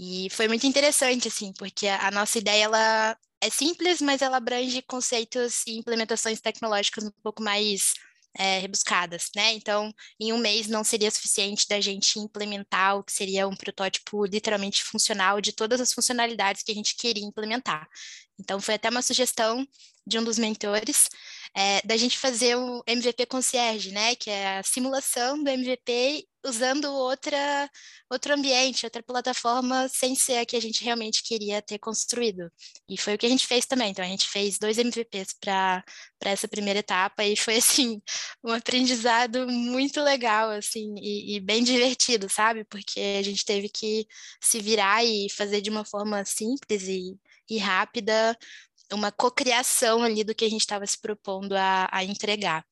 [0.05, 4.83] E foi muito interessante, assim, porque a, nossa ideia ela é simples, mas ela abrange
[4.83, 7.95] conceitos e implementações tecnológicas um pouco mais
[8.37, 9.53] é, rebuscadas, né?
[9.53, 14.27] Então, em um mês não seria suficiente da gente implementar o que seria um protótipo
[14.27, 17.89] literalmente funcional de todas as funcionalidades que a gente queria implementar.
[18.41, 19.65] Então, foi até uma sugestão
[20.05, 21.09] de um dos mentores
[21.55, 24.15] é, da gente fazer o MVP Concierge, né?
[24.17, 27.71] Que é a simulação do MVP usando outra,
[28.11, 32.51] outro ambiente, outra plataforma, sem ser a que a gente realmente queria ter construído.
[32.89, 33.91] E foi o que a gente fez também.
[33.91, 35.85] Então, a gente fez dois MVPs para
[36.23, 38.03] essa primeira etapa e foi, assim,
[38.45, 42.65] um aprendizado muito legal, assim, e, e bem divertido, sabe?
[42.65, 44.07] Porque a gente teve que
[44.41, 47.17] se virar e fazer de uma forma simples e,
[47.49, 48.37] e rápida
[48.93, 52.65] uma cocriação ali do que a gente estava se propondo a, a entregar.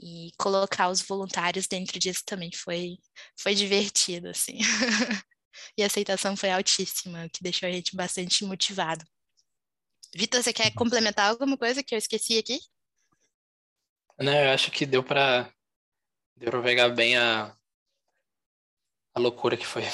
[0.00, 2.98] E colocar os voluntários dentro disso também foi,
[3.36, 4.58] foi divertido, assim.
[5.76, 9.04] e a aceitação foi altíssima, o que deixou a gente bastante motivado.
[10.14, 12.60] Vitor, você quer complementar alguma coisa que eu esqueci aqui?
[14.18, 15.52] Não, eu acho que deu para
[16.36, 17.54] deu para pegar bem a,
[19.14, 19.82] a loucura que foi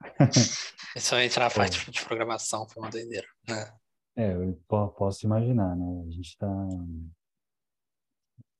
[0.92, 1.90] Principalmente na parte é.
[1.90, 3.26] de programação, foi uma doideira.
[3.48, 3.72] Né?
[4.16, 6.04] É, eu posso imaginar, né?
[6.06, 6.48] A gente está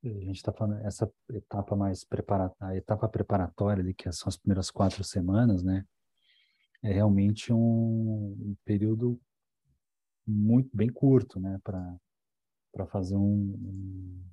[0.02, 4.36] a gente está falando essa etapa mais preparatória, a etapa preparatória ali, que são as
[4.36, 5.84] primeiras quatro semanas, né?
[6.82, 9.20] É realmente um, um período
[10.26, 11.60] muito bem curto, né?
[11.62, 11.96] Para
[12.72, 14.24] para fazer um, um,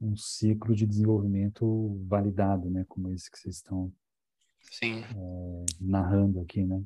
[0.00, 2.84] um, ciclo de desenvolvimento validado, né?
[2.88, 3.92] Como esse que vocês estão
[4.82, 6.82] é, narrando aqui, né?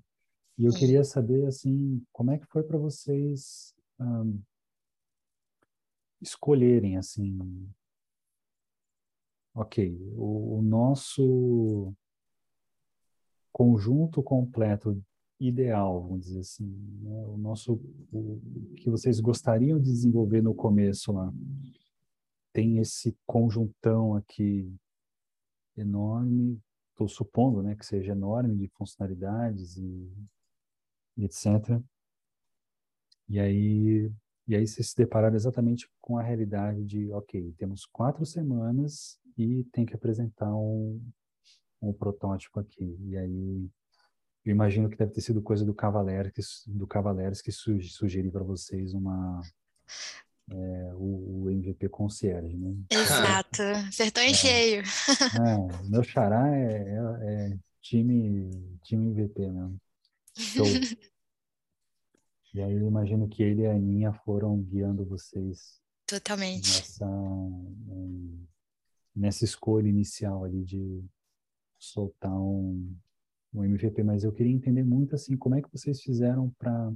[0.61, 4.38] E eu queria saber, assim, como é que foi para vocês um,
[6.20, 7.66] escolherem, assim,
[9.55, 11.94] ok, o, o nosso
[13.51, 15.03] conjunto completo
[15.40, 16.66] ideal, vamos dizer assim,
[17.01, 17.25] né?
[17.25, 17.81] o nosso,
[18.12, 18.38] o,
[18.77, 21.33] que vocês gostariam de desenvolver no começo lá,
[22.53, 24.70] tem esse conjuntão aqui
[25.75, 30.07] enorme, estou supondo, né, que seja enorme de funcionalidades e
[31.16, 31.81] etc.
[33.29, 34.12] E aí,
[34.46, 39.64] e aí você se deparar exatamente com a realidade de, ok, temos quatro semanas e
[39.73, 41.01] tem que apresentar um,
[41.81, 42.96] um protótipo aqui.
[43.05, 43.70] E aí,
[44.44, 48.42] eu imagino que deve ter sido coisa do Cavaleiro, que, do Cavaleiros que sugeri para
[48.42, 49.40] vocês uma
[50.51, 52.75] é, o, o, MVP Concierge, né?
[52.90, 54.35] Exato, acertou em é.
[54.35, 54.83] cheio.
[54.83, 58.51] É, meu xará é, é, é, time,
[58.83, 59.81] time MVP mesmo.
[60.37, 60.66] Show.
[62.53, 65.81] E aí eu imagino que ele e a Aninha foram guiando vocês.
[66.05, 66.81] Totalmente.
[66.81, 67.09] Nessa,
[69.14, 71.05] nessa escolha inicial ali de
[71.79, 72.93] soltar um,
[73.55, 74.03] um MVP.
[74.03, 76.93] Mas eu queria entender muito assim, como é que vocês fizeram para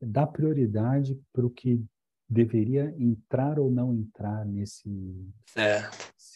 [0.00, 1.84] dar prioridade para o que
[2.28, 4.88] deveria entrar ou não entrar nesse,
[5.56, 5.82] é.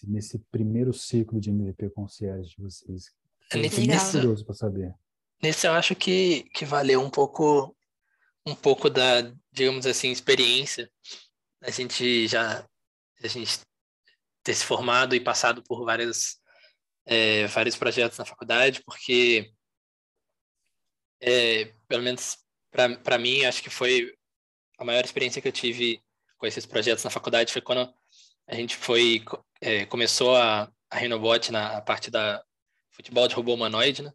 [0.04, 3.12] nesse primeiro ciclo de MVP concierge de vocês.
[3.52, 4.94] Eu estou curioso para saber.
[5.42, 7.74] Nesse eu acho que, que valeu um pouco
[8.46, 10.90] um pouco da, digamos assim, experiência.
[11.62, 12.66] A gente já
[13.22, 13.60] a gente
[14.42, 16.38] ter se formado e passado por várias
[17.06, 19.52] é, vários projetos na faculdade, porque
[21.20, 22.38] é, pelo menos
[22.70, 24.14] para mim acho que foi
[24.78, 26.02] a maior experiência que eu tive
[26.38, 27.92] com esses projetos na faculdade foi quando
[28.46, 29.22] a gente foi
[29.60, 32.42] é, começou a, a Renobot na parte da
[33.00, 34.12] futebol de robô humanoide, né?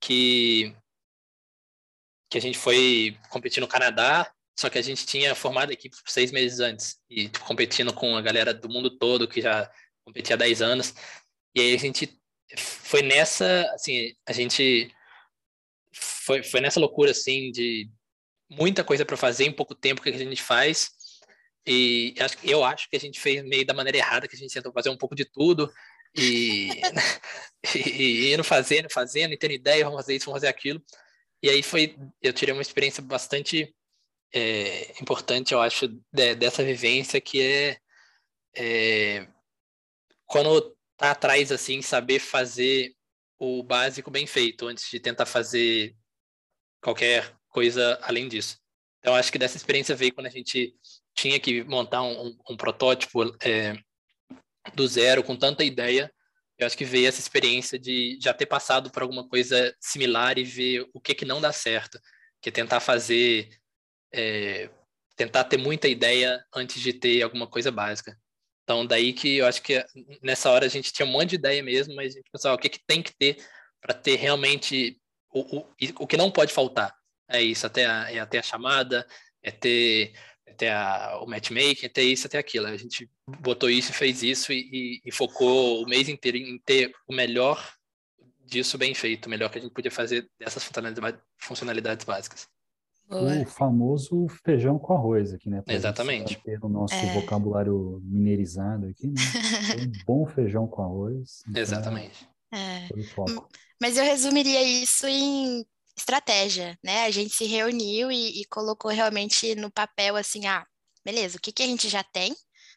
[0.00, 0.74] que
[2.30, 5.96] que a gente foi competir no Canadá, só que a gente tinha formado a equipe
[6.06, 9.70] seis meses antes e tipo, competindo com a galera do mundo todo que já
[10.04, 10.94] competia há 10 anos.
[11.54, 12.20] E aí a gente
[12.54, 14.94] foi nessa, assim, a gente
[15.94, 17.90] foi, foi nessa loucura assim de
[18.50, 20.90] muita coisa para fazer em pouco tempo que a gente faz.
[21.66, 24.72] E eu acho que a gente fez meio da maneira errada, que a gente tentou
[24.72, 25.72] fazer um pouco de tudo
[26.18, 26.68] e,
[27.74, 30.82] e, indo fazendo, fazendo, e tendo ideia, vamos fazer isso, vamos fazer aquilo.
[31.42, 33.74] E aí foi, eu tirei uma experiência bastante
[34.34, 37.78] é, importante, eu acho, de, dessa vivência, que é,
[38.56, 39.28] é,
[40.26, 42.94] quando tá atrás, assim, saber fazer
[43.38, 45.96] o básico bem feito antes de tentar fazer
[46.82, 48.58] qualquer coisa além disso.
[48.98, 50.74] Então, acho que dessa experiência veio quando a gente
[51.14, 53.76] tinha que montar um, um, protótipo é,
[54.74, 56.12] do zero, com tanta ideia.
[56.58, 60.44] Eu acho que veio essa experiência de já ter passado por alguma coisa similar e
[60.44, 61.98] ver o que, que não dá certo,
[62.40, 63.48] que é tentar fazer,
[64.12, 64.68] é,
[65.16, 68.18] tentar ter muita ideia antes de ter alguma coisa básica.
[68.64, 69.82] Então, daí que eu acho que
[70.22, 72.58] nessa hora a gente tinha um monte de ideia mesmo, mas a gente pensava o
[72.58, 73.38] que, que tem que ter
[73.80, 75.00] para ter realmente
[75.32, 76.94] o, o, o que não pode faltar.
[77.30, 79.06] É isso, até a, é até a chamada,
[79.42, 80.12] é ter,
[80.48, 82.66] é ter a, o matchmaking, é ter isso, até aquilo.
[82.66, 86.92] A gente botou isso fez isso e, e, e, focou o mês inteiro em ter
[87.06, 87.62] o melhor
[88.44, 92.48] disso bem feito, o melhor que a gente podia fazer dessas funcionalidades, funcionalidades básicas.
[93.10, 95.62] O famoso feijão com arroz aqui, né?
[95.62, 96.38] Pra Exatamente.
[96.42, 97.14] Ter o nosso é...
[97.14, 99.14] vocabulário mineirizado aqui, né?
[99.80, 101.42] um bom feijão com arroz.
[101.48, 102.28] Então, Exatamente.
[102.52, 102.88] É.
[103.80, 105.64] Mas eu resumiria isso em
[106.00, 107.04] estratégia, né?
[107.04, 110.66] A gente se reuniu e, e, colocou realmente no papel assim, ah,
[111.04, 112.34] beleza, o que, que a gente já tem,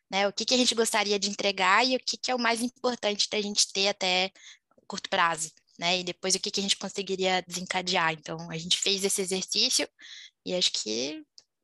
[0.10, 0.28] né?
[0.28, 2.62] O que, que a gente gostaria de entregar e o que, que é o mais
[2.62, 4.32] importante da gente ter até
[4.88, 5.52] curto prazo
[5.82, 6.00] né?
[6.00, 8.14] E depois o que, que a gente conseguiria desencadear.
[8.14, 9.90] Então, a gente fez esse exercício
[10.46, 11.24] e acho que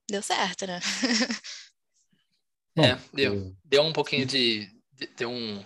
[0.10, 0.80] deu certo, né?
[2.76, 3.56] é, deu.
[3.64, 4.68] Deu um pouquinho de.
[5.16, 5.64] Deu um,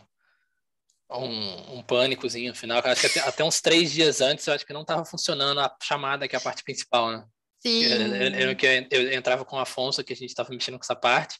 [1.19, 2.81] um, um pânicozinho no final.
[2.83, 5.75] Acho que até, até, uns três dias antes eu acho que não estava funcionando a
[5.81, 7.25] chamada, que é a parte principal, né?
[7.59, 7.83] Sim.
[7.83, 10.95] Eu, eu, eu, eu entrava com o Afonso, que a gente estava mexendo com essa
[10.95, 11.37] parte,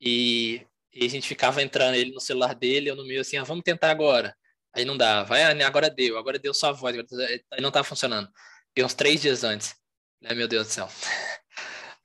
[0.00, 3.44] e, e, a gente ficava entrando ele no celular dele, eu no meio assim, ah,
[3.44, 4.34] vamos tentar agora.
[4.74, 5.24] Aí não dá.
[5.24, 8.28] Vai, ah, agora deu, agora deu só a voz, aí não tá funcionando.
[8.76, 9.74] E uns três dias antes.
[10.22, 10.88] Né, meu Deus do céu.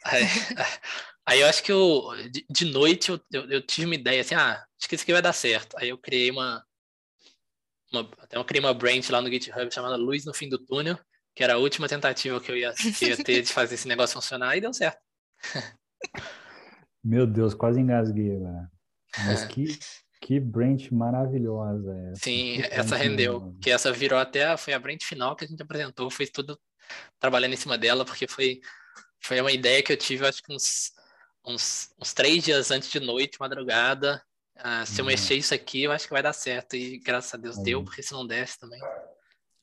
[0.05, 0.21] Aí,
[1.25, 4.35] aí eu acho que eu, de, de noite eu, eu, eu, tive uma ideia assim,
[4.35, 5.75] ah, acho que isso aqui vai dar certo.
[5.79, 6.63] Aí eu criei uma,
[7.99, 10.97] uma até eu criei uma branch lá no GitHub chamada Luz no Fim do Túnel,
[11.33, 14.15] que era a última tentativa que eu ia, que ia ter de fazer esse negócio
[14.15, 14.99] funcionar e deu certo.
[17.03, 18.67] Meu Deus, quase engasguei, velho.
[19.25, 19.77] Mas que,
[20.21, 22.23] que branch maravilhosa essa.
[22.23, 23.55] Sim, que essa rendeu.
[23.61, 26.59] Que essa virou até, foi a branch final que a gente apresentou, foi tudo
[27.19, 28.59] trabalhando em cima dela, porque foi,
[29.21, 30.91] foi uma ideia que eu tive, acho que uns,
[31.45, 34.21] uns, uns três dias antes de noite, madrugada.
[34.57, 35.11] Ah, se eu uhum.
[35.11, 36.75] mexer isso aqui, eu acho que vai dar certo.
[36.75, 38.81] E graças a Deus deu, porque se não desse também.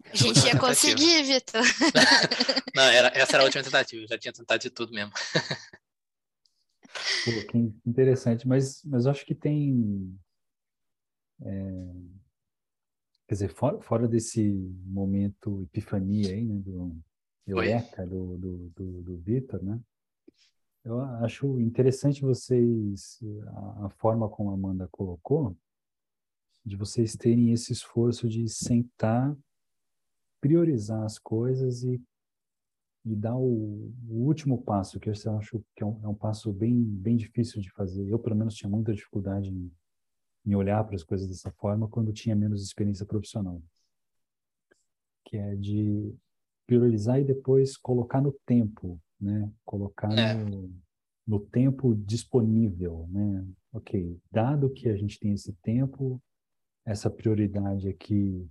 [0.04, 1.62] A gente ia conseguir, Vitor.
[2.74, 5.12] não, era, essa era a última tentativa, eu já tinha tentado de tudo mesmo.
[7.24, 10.14] Pô, que interessante, mas, mas eu acho que tem
[11.40, 11.92] é,
[13.26, 14.52] quer dizer, fora, fora, desse
[14.84, 16.96] momento epifania aí, né, do
[17.46, 19.80] eureka do, do, do, do Vitor, né?
[20.84, 23.20] Eu acho interessante vocês,
[23.84, 25.56] a, forma como a Amanda colocou,
[26.64, 29.36] de vocês terem esse esforço de sentar,
[30.40, 32.02] priorizar as coisas e,
[33.04, 36.52] e dar o, o último passo, que eu acho que é um, é um passo
[36.52, 38.08] bem, bem difícil de fazer.
[38.08, 39.72] Eu, pelo menos, tinha muita dificuldade em,
[40.44, 43.62] em olhar para as coisas dessa forma quando tinha menos experiência profissional.
[45.24, 46.12] Que é de
[46.66, 49.50] priorizar e depois colocar no tempo, né?
[49.64, 50.34] Colocar é.
[50.34, 50.74] no,
[51.26, 53.46] no tempo disponível, né?
[53.72, 56.20] Ok, dado que a gente tem esse tempo,
[56.84, 58.46] essa prioridade aqui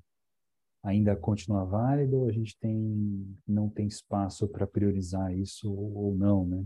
[0.83, 6.45] ainda continua válida ou a gente tem não tem espaço para priorizar isso ou, não,
[6.47, 6.65] né?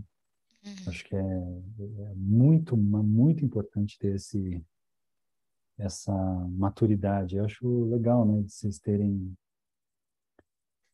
[0.64, 0.72] Uhum.
[0.88, 4.64] Acho que é, é muito muito importante ter esse
[5.78, 6.14] essa
[6.48, 7.36] maturidade.
[7.36, 9.36] Eu acho legal, né, de vocês terem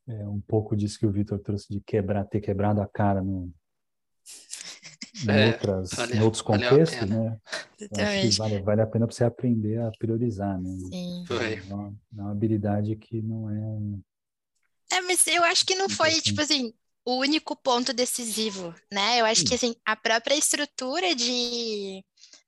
[0.08, 3.52] é, um pouco disso que o Vitor trouxe de quebrar, ter quebrado a cara no,
[5.24, 7.38] em, é, outras, vale, em outros contextos, né?
[7.98, 10.70] Acho que vale, vale a pena para você aprender a priorizar, né?
[10.90, 11.24] Sim.
[11.28, 14.96] É uma, é uma habilidade que não é.
[14.96, 16.72] É, mas eu acho que não foi, tipo assim,
[17.04, 19.20] o único ponto decisivo, né?
[19.20, 19.46] Eu acho Sim.
[19.46, 22.04] que, assim, a própria estrutura de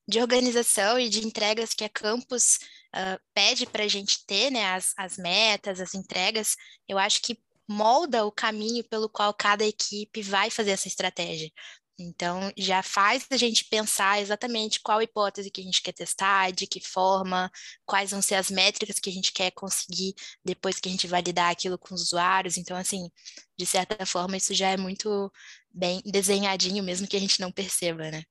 [0.06, 2.58] de organização e de entregas que a campus
[2.94, 7.38] uh, pede para a gente ter, né, as, as metas, as entregas, eu acho que
[7.68, 11.50] molda o caminho pelo qual cada equipe vai fazer essa estratégia.
[11.98, 16.66] Então, já faz a gente pensar exatamente qual hipótese que a gente quer testar, de
[16.66, 17.50] que forma,
[17.86, 20.12] quais vão ser as métricas que a gente quer conseguir
[20.44, 22.56] depois que a gente validar aquilo com os usuários.
[22.56, 23.08] Então, assim,
[23.56, 25.30] de certa forma, isso já é muito
[25.72, 28.24] bem desenhadinho, mesmo que a gente não perceba, né?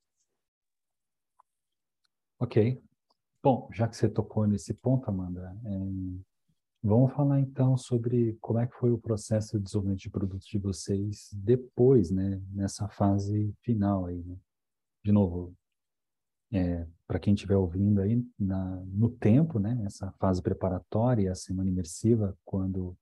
[2.37, 2.81] Ok.
[3.41, 5.69] Bom, já que você tocou nesse ponto, Amanda, é,
[6.83, 10.57] vamos falar então sobre como é que foi o processo de desenvolvimento de produtos de
[10.57, 14.37] vocês depois, né, nessa fase final aí, né?
[15.03, 15.55] De novo,
[16.51, 21.69] é, para quem estiver ouvindo aí, na, no tempo, né, essa fase preparatória, a semana
[21.69, 22.97] imersiva, quando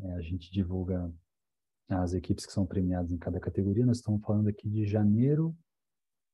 [0.00, 1.12] é, a gente divulga
[1.88, 5.56] as equipes que são premiadas em cada categoria, nós estamos falando aqui de janeiro,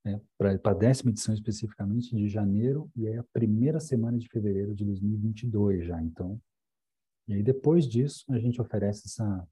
[0.05, 4.75] né, para a décima edição especificamente, de janeiro, e aí a primeira semana de fevereiro
[4.75, 6.41] de 2022 já, então.
[7.27, 9.49] E aí depois disso, a gente oferece essa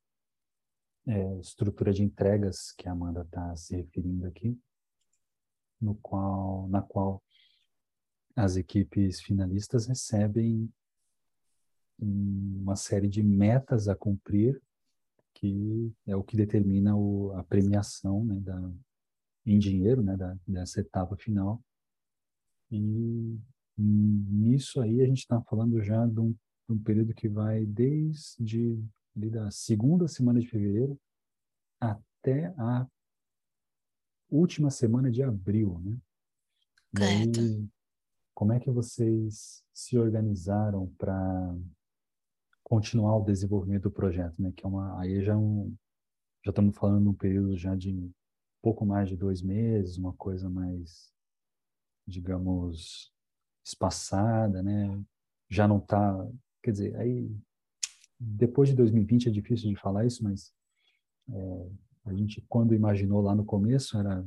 [1.06, 4.58] é, estrutura de entregas que a Amanda está se referindo aqui,
[5.80, 7.22] no qual, na qual
[8.36, 10.70] as equipes finalistas recebem
[11.98, 14.60] uma série de metas a cumprir,
[15.34, 18.72] que é o que determina o, a premiação né, da,
[19.44, 21.62] em dinheiro né, da, dessa etapa final.
[22.70, 23.38] E
[23.76, 28.82] nisso aí a gente está falando já de um, de um, período que vai desde
[29.14, 30.98] da segunda semana de fevereiro
[31.80, 32.86] até a
[34.30, 35.98] última semana de abril, né?
[36.96, 37.40] Correto.
[37.40, 37.68] E
[38.34, 41.54] como é que vocês se organizaram para
[42.62, 44.52] continuar o desenvolvimento do projeto, né?
[44.56, 45.74] Que é uma, aí já é um,
[46.44, 48.10] já estamos falando de um período já de
[48.62, 51.12] pouco mais de dois meses, uma coisa mais,
[52.06, 53.12] digamos,
[53.64, 55.02] espaçada, né?
[55.50, 56.26] Já não está,
[56.62, 57.30] quer dizer, aí
[58.18, 60.52] depois de 2020 é difícil de falar isso, mas
[61.30, 61.70] é,
[62.06, 64.24] a gente, quando imaginou lá no começo, era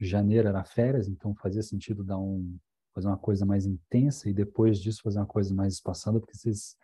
[0.00, 2.58] janeiro era férias, então fazia sentido dar um
[2.94, 6.76] fazer uma coisa mais intensa e depois disso fazer uma coisa mais espaçada, porque vocês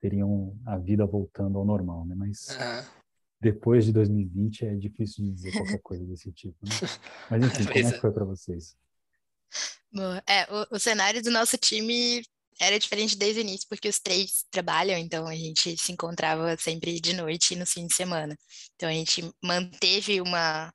[0.00, 2.16] teriam a vida voltando ao normal, né?
[2.16, 3.01] Mas uhum.
[3.42, 6.70] Depois de 2020 é difícil de dizer qualquer coisa desse tipo, né?
[7.28, 8.00] Mas enfim, como é que é.
[8.00, 8.76] foi para vocês?
[9.92, 10.22] Boa.
[10.26, 12.22] É, o, o cenário do nosso time
[12.60, 17.00] era diferente desde o início, porque os três trabalham, então a gente se encontrava sempre
[17.00, 18.38] de noite e no fim de semana.
[18.76, 20.72] Então a gente manteve uma,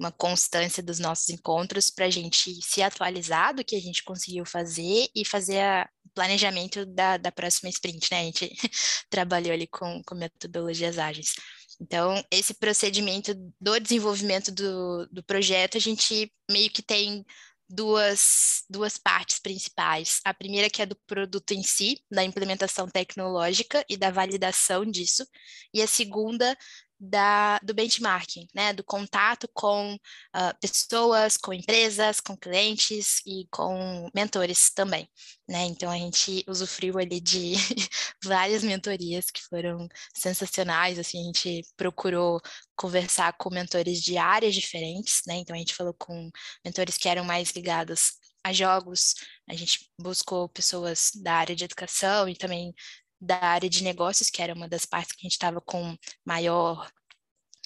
[0.00, 4.44] uma constância dos nossos encontros para a gente se atualizar do que a gente conseguiu
[4.44, 5.62] fazer e fazer
[6.04, 8.20] o planejamento da, da próxima sprint, né?
[8.20, 8.50] A gente
[9.08, 11.34] trabalhou ali com, com metodologias ágeis.
[11.80, 17.24] Então, esse procedimento do desenvolvimento do, do projeto, a gente meio que tem
[17.68, 20.20] duas, duas partes principais.
[20.24, 25.26] A primeira que é do produto em si, da implementação tecnológica e da validação disso,
[25.72, 26.56] e a segunda
[26.98, 34.08] da, do benchmarking, né, do contato com uh, pessoas, com empresas, com clientes e com
[34.14, 35.08] mentores também,
[35.48, 37.54] né, então a gente usufruiu ali de
[38.24, 42.40] várias mentorias que foram sensacionais, assim, a gente procurou
[42.76, 46.30] conversar com mentores de áreas diferentes, né, então a gente falou com
[46.64, 49.14] mentores que eram mais ligados a jogos,
[49.48, 52.74] a gente buscou pessoas da área de educação e também
[53.20, 56.90] da área de negócios, que era uma das partes que a gente estava com maior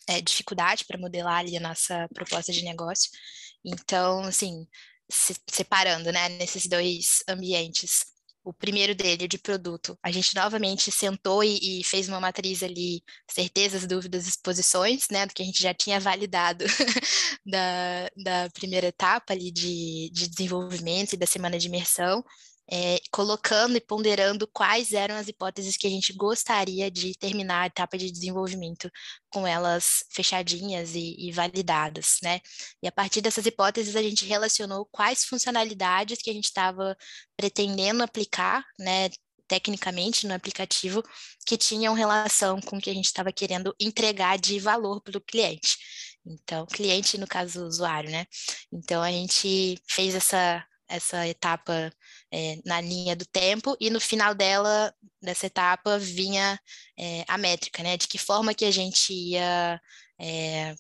[0.09, 3.11] é, dificuldade para modelar ali a nossa proposta de negócio.
[3.65, 4.67] Então, assim,
[5.11, 8.05] se, separando, né, nesses dois ambientes,
[8.45, 13.03] o primeiro dele, de produto, a gente novamente sentou e, e, fez uma matriz ali,
[13.31, 16.65] certezas, dúvidas, exposições, né, do que a gente já tinha validado
[17.47, 22.25] da, da primeira etapa ali de, de desenvolvimento e da semana de imersão,
[22.71, 27.67] é, colocando e ponderando quais eram as hipóteses que a gente gostaria de terminar a
[27.67, 28.91] etapa de desenvolvimento
[29.29, 32.41] com elas fechadinhas e, e, validadas, né?
[32.83, 36.97] E a partir dessas hipóteses a gente relacionou quais funcionalidades que a gente estava
[37.37, 39.11] pretendendo aplicar, né?
[39.49, 41.03] Tecnicamente no aplicativo
[41.47, 45.21] que tinham relação com o que a gente estava querendo entregar de valor para o
[45.21, 45.77] cliente.
[46.25, 48.27] Então, cliente no caso usuário, né?
[48.73, 51.93] Então a gente fez essa essa etapa
[52.31, 56.59] é, na linha do tempo, e no final dela, dessa etapa, vinha
[56.99, 57.97] é, a métrica, né?
[57.97, 59.81] De que forma que a gente ia
[60.21, 60.75] é,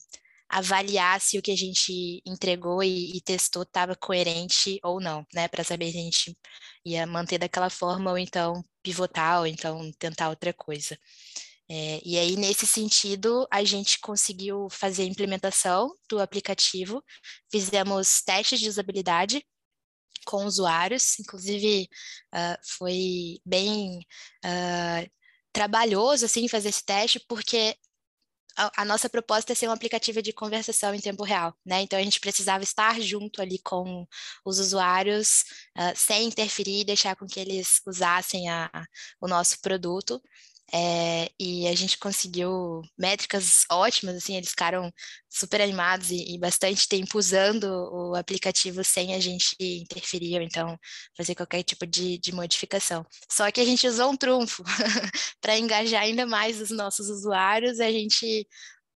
[0.48, 5.48] avaliar se o que a gente entregou e, e testou estava coerente ou não, né?
[5.48, 6.38] Para saber se a gente
[6.84, 10.98] ia manter daquela forma ou então pivotar ou então tentar outra coisa.
[11.70, 17.02] É, e aí, nesse sentido, a gente conseguiu fazer a implementação do aplicativo,
[17.50, 19.42] fizemos testes de usabilidade
[20.26, 21.88] com usuários, inclusive
[22.34, 24.00] uh, foi bem
[24.44, 25.10] uh,
[25.52, 27.76] trabalhoso assim fazer esse teste, porque
[28.56, 31.82] a, a, nossa proposta é ser um aplicativo de conversação em tempo real, né?
[31.82, 34.06] Então a gente precisava estar junto ali com
[34.44, 35.44] os usuários,
[35.76, 38.70] uh, sem interferir deixar com que eles usassem a,
[39.20, 40.20] o nosso produto.
[40.74, 44.90] É, e a gente conseguiu métricas ótimas, assim, eles ficaram
[45.28, 50.78] super animados e, e, bastante tempo usando o aplicativo sem a gente interferir, ou então
[51.14, 53.04] fazer qualquer tipo de, de modificação.
[53.30, 54.64] Só que a gente usou um trunfo
[55.42, 58.46] para engajar ainda mais os nossos usuários, a gente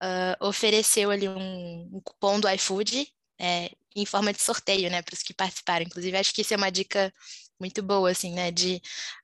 [0.03, 3.07] uh, ofereceu ali um, um cupom do iFood,
[3.39, 5.85] é, em forma de sorteio, né, para os que participaram.
[5.85, 7.13] Inclusive, acho que isso é uma dica
[7.59, 8.51] muito boa, assim, né?
[8.51, 8.77] De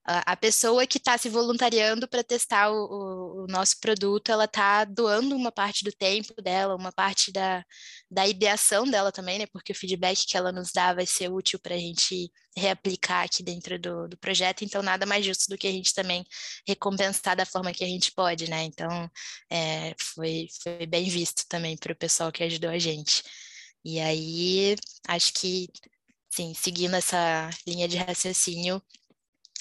[0.09, 4.45] uh, a pessoa que está se voluntariando para testar o, o, o, nosso produto, ela
[4.45, 7.65] está doando uma parte do tempo dela, uma parte da,
[8.11, 9.47] da ideação dela também, né?
[9.53, 13.43] Porque o feedback que ela nos dá vai ser útil para a gente reaplicar aqui
[13.43, 16.25] dentro do, do projeto, então nada mais justo do que a gente também
[16.67, 18.65] recompensar da forma que a gente pode, né?
[18.65, 19.11] Então,
[19.51, 23.23] é, foi, foi bem visto também para o pessoal que ajudou a gente.
[23.85, 24.77] E aí,
[25.09, 25.69] acho que
[26.35, 28.83] Sim, seguindo essa linha de raciocínio,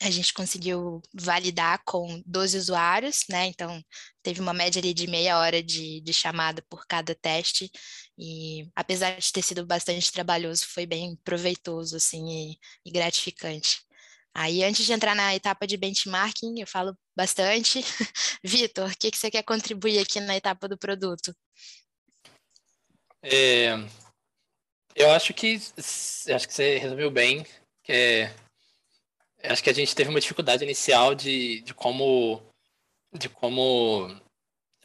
[0.02, 3.48] a gente conseguiu validar com 12 usuários, né?
[3.48, 3.84] Então,
[4.24, 7.70] teve uma média ali de meia hora de, de chamada por cada teste,
[8.18, 13.82] e apesar de ter sido bastante trabalhoso, foi bem proveitoso, assim, e, e gratificante.
[14.34, 17.82] Aí, antes de entrar na etapa de benchmarking, eu falo bastante.
[18.42, 21.36] Vitor, o que, que você quer contribuir aqui na etapa do produto?
[23.22, 23.76] É,
[24.96, 27.46] eu acho que acho que você resumiu bem.
[27.84, 28.36] Que é,
[29.44, 32.42] acho que a gente teve uma dificuldade inicial de, de como
[33.14, 34.10] de como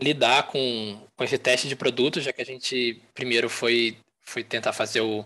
[0.00, 4.72] lidar com, com esse teste de produto, já que a gente primeiro foi foi tentar
[4.72, 5.24] fazer o,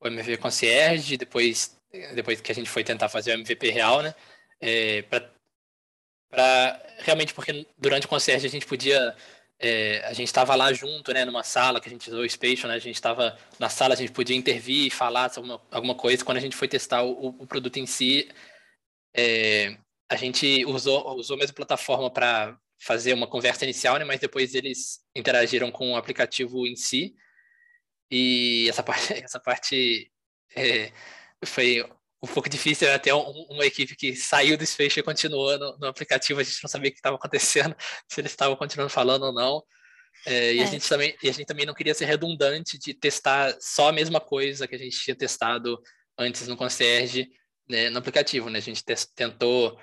[0.00, 1.76] o MVP concierge, depois
[2.14, 4.14] depois que a gente foi tentar fazer o MVP real, né?
[4.60, 9.16] É, para realmente porque durante o concierge a gente podia
[9.58, 12.68] é, a gente estava lá junto, né, numa sala que a gente usou o Spatial,
[12.68, 15.94] né, a gente estava na sala, a gente podia intervir e falar sobre uma, alguma
[15.94, 16.24] coisa.
[16.24, 18.28] Quando a gente foi testar o, o produto em si,
[19.16, 19.76] é,
[20.08, 24.54] a gente usou, usou a mesma plataforma para fazer uma conversa inicial, né, mas depois
[24.54, 27.14] eles interagiram com o aplicativo em si.
[28.10, 30.10] E essa parte, essa parte
[30.54, 30.92] é,
[31.44, 31.88] foi
[32.24, 36.40] um pouco difícil até uma equipe que saiu do Space e continuou no, no, aplicativo,
[36.40, 37.76] a gente não sabia o que estava acontecendo,
[38.08, 39.62] se eles estavam continuando falando ou não.
[40.26, 40.62] É, e, é.
[40.62, 43.92] A gente também, e a gente também não queria ser redundante de testar só a
[43.92, 45.78] mesma coisa que a gente tinha testado
[46.18, 47.28] antes no Concierge
[47.68, 48.48] né, no aplicativo.
[48.48, 48.58] Né?
[48.58, 48.82] A gente
[49.14, 49.78] tentou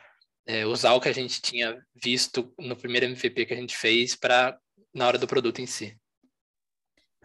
[0.46, 4.16] é, usar o que a gente tinha visto no primeiro MVP que a gente fez
[4.16, 4.58] para
[4.94, 5.96] na hora do produto em si.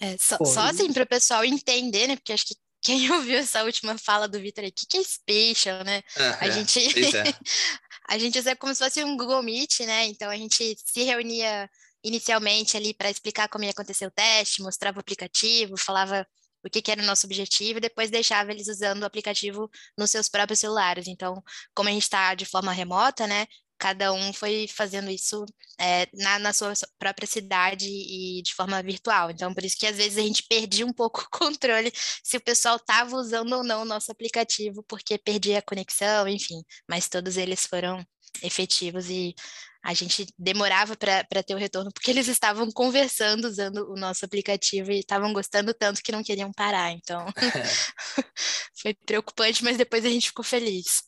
[0.01, 2.17] É, só, só assim para o pessoal entender, né?
[2.17, 2.55] Porque acho que
[2.87, 6.03] quem ouviu essa última fala do Vitor aqui, que é Spatial, né?
[6.41, 6.79] a gente
[7.17, 7.35] é.
[8.09, 10.07] a gente usa como se fosse um Google Meet, né?
[10.07, 11.69] Então a gente se reunia
[12.05, 16.25] inicialmente ali para explicar como ia acontecer o teste, mostrava o aplicativo, falava
[16.65, 20.11] o que, que, era o nosso objetivo, e depois deixava eles usando o aplicativo nos
[20.11, 21.07] seus próprios celulares.
[21.07, 21.43] Então,
[21.75, 23.47] como a gente está de forma remota, né,
[23.79, 25.45] cada um foi fazendo isso
[25.79, 29.31] é, na, na, sua própria cidade e de forma virtual.
[29.31, 31.93] Então, por isso que às vezes a gente perdia um pouco o controle
[32.25, 36.63] se o pessoal estava usando ou não o nosso aplicativo, porque perdia a conexão, enfim.
[36.89, 38.05] Mas todos eles foram
[38.43, 39.35] efetivos e
[39.83, 44.91] a gente demorava para ter o retorno porque eles estavam conversando usando o nosso aplicativo
[44.91, 46.91] e estavam gostando tanto que não queriam parar.
[46.91, 47.25] Então,
[48.83, 51.05] foi preocupante, mas depois a gente ficou feliz.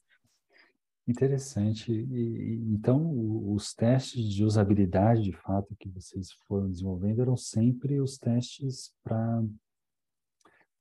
[1.09, 1.91] Interessante.
[1.91, 3.11] E, então,
[3.55, 9.43] os testes de usabilidade, de fato, que vocês foram desenvolvendo eram sempre os testes para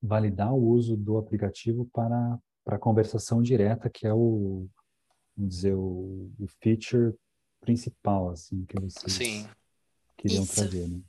[0.01, 4.67] validar o uso do aplicativo para, para conversação direta, que é o,
[5.36, 7.15] vamos dizer, o, o feature
[7.61, 9.47] principal, assim, que vocês Sim.
[10.17, 10.55] queriam Isso.
[10.55, 10.99] trazer, né?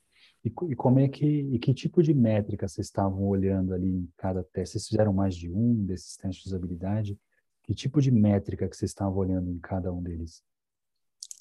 [0.44, 4.08] E, e, como é que, e que tipo de métrica vocês estavam olhando ali em
[4.16, 4.74] cada teste?
[4.74, 7.18] Vocês fizeram mais de um desses testes de usabilidade?
[7.68, 10.42] Que tipo de métrica que vocês estavam olhando em cada um deles?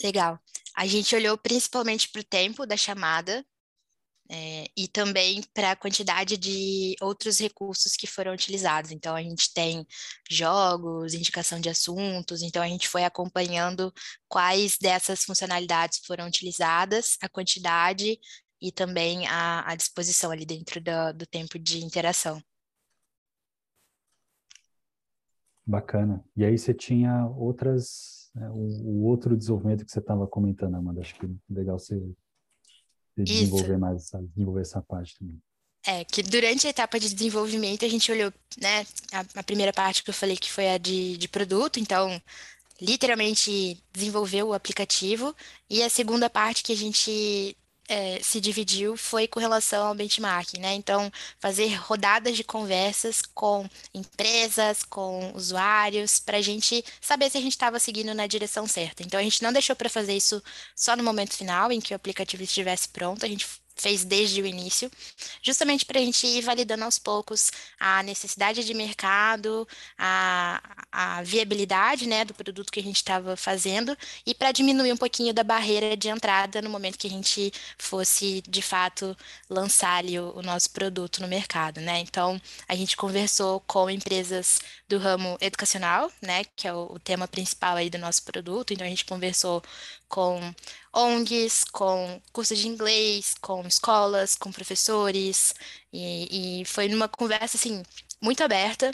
[0.04, 0.38] Legal.
[0.76, 3.46] A gente olhou principalmente para o tempo da chamada
[4.30, 8.92] é, e também para a quantidade de outros recursos que foram utilizados.
[8.92, 9.88] Então, a gente tem
[10.30, 13.90] jogos, indicação de assuntos, então a gente foi acompanhando
[14.28, 18.20] quais dessas funcionalidades foram utilizadas, a quantidade
[18.62, 22.44] e também a, a disposição ali dentro do, do tempo de interação.
[25.68, 26.24] Bacana.
[26.34, 31.02] E aí você tinha outras, né, o, o, outro desenvolvimento que você estava comentando, Amanda.
[31.02, 32.02] Acho que é legal você
[33.18, 34.28] desenvolver mais, sabe?
[34.28, 35.38] desenvolver essa parte também.
[35.86, 40.04] É, que durante a etapa de desenvolvimento a gente olhou, né, a, a primeira parte
[40.04, 42.22] que eu falei que foi a de, de produto, então
[42.82, 45.36] literalmente desenvolveu o aplicativo,
[45.70, 47.58] e a segunda parte que a gente
[47.88, 50.74] é, se dividiu foi com relação ao benchmarking, né?
[50.74, 57.42] Então, fazer rodadas de conversas com empresas, com usuários, para a gente saber se a
[57.42, 59.04] gente estava seguindo na direção certa.
[59.04, 60.44] Então, a gente não deixou para fazer isso
[60.76, 63.48] só no momento final, em que o aplicativo estivesse pronto, a gente
[63.78, 64.92] fez desde o início,
[65.42, 69.68] justamente para a gente ir validando aos poucos a necessidade de mercado,
[69.98, 70.62] a,
[70.92, 75.34] a viabilidade né, do produto que a gente estava fazendo e para diminuir um pouquinho
[75.34, 79.16] da barreira de entrada no momento que a gente fosse, de fato,
[79.50, 81.80] lançar ali o, o nosso produto no mercado.
[81.80, 82.00] Né?
[82.00, 87.28] Então, a gente conversou com empresas do ramo educacional, né, que é o, o tema
[87.28, 89.62] principal aí do nosso produto, então a gente conversou
[90.08, 90.40] com
[90.98, 95.54] ONGs, com cursos de inglês, com escolas, com professores,
[95.94, 97.84] e, e foi numa conversa, assim,
[98.22, 98.92] muito aberta,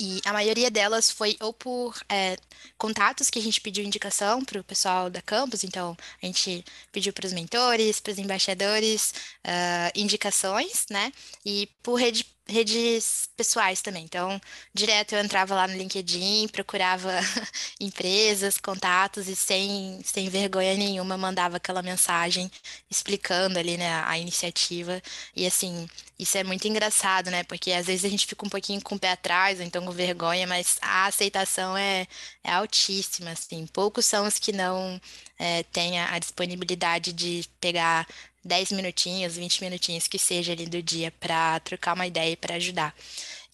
[0.00, 2.36] e a maioria delas foi ou por é,
[2.78, 7.12] contatos que a gente pediu indicação para o pessoal da campus, então a gente pediu
[7.12, 9.12] para os mentores, para os embaixadores,
[9.44, 11.12] uh, indicações, né?
[11.44, 14.04] E por rede redes pessoais também.
[14.04, 14.40] Então,
[14.74, 17.12] direto eu entrava lá no LinkedIn, procurava
[17.80, 22.50] empresas, contatos e sem, sem vergonha nenhuma mandava aquela mensagem
[22.90, 25.00] explicando ali, né, a iniciativa.
[25.34, 25.88] E assim,
[26.18, 27.44] isso é muito engraçado, né?
[27.44, 29.90] Porque às vezes a gente fica um pouquinho com o pé atrás, ou então com
[29.92, 32.06] vergonha, mas a aceitação é,
[32.44, 33.66] é altíssima, assim.
[33.66, 35.00] Poucos são os que não
[35.38, 38.06] é, têm a disponibilidade de pegar
[38.44, 42.56] 10 minutinhos, 20 minutinhos que seja ali do dia para trocar uma ideia e para
[42.56, 42.94] ajudar.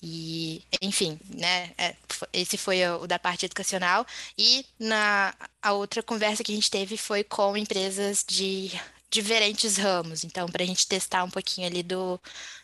[0.03, 1.97] E, enfim, né, é,
[2.33, 4.07] esse foi o, da parte educacional.
[4.37, 8.71] E na, a outra conversa que a gente teve foi com empresas de
[9.11, 10.25] diferentes ramos.
[10.25, 12.21] Então, para a gente testar um pouquinho ali do,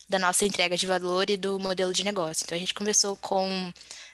[0.08, 2.44] da nossa entrega de valor e do modelo de negócio.
[2.44, 3.72] Então, a gente conversou com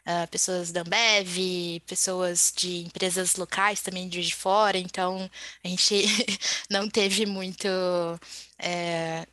[0.09, 4.79] uh, pessoas da Ambev, pessoas de empresas locais também de fora.
[4.79, 5.31] Então,
[5.63, 6.05] a gente
[6.71, 7.69] não teve muito.
[8.59, 9.27] É,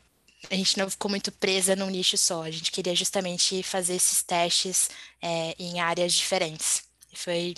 [0.49, 2.43] a gente não ficou muito presa num nicho só.
[2.43, 4.89] A gente queria justamente fazer esses testes
[5.21, 6.83] é, em áreas diferentes.
[7.11, 7.55] E foi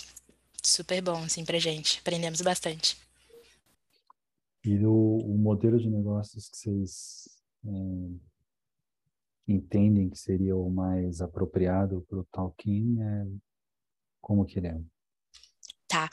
[0.62, 1.98] super bom, assim, pra gente.
[1.98, 2.96] Aprendemos bastante.
[4.64, 7.28] E o, o modelo de negócios que vocês
[7.66, 8.27] é,
[9.48, 13.26] entendem que seria o mais apropriado para o Talking é
[14.20, 14.78] como que ele é?
[15.86, 16.10] Tá.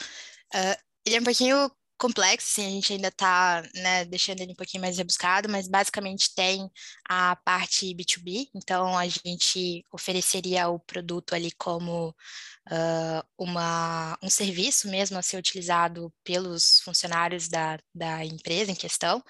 [0.53, 4.55] Uh, ele é um pouquinho complexo, assim, a gente ainda está né, deixando ele um
[4.55, 6.69] pouquinho mais rebuscado, mas basicamente tem
[7.07, 14.89] a parte B2B, então a gente ofereceria o produto ali como uh, uma, um serviço
[14.89, 19.23] mesmo a ser utilizado pelos funcionários da, da empresa em questão,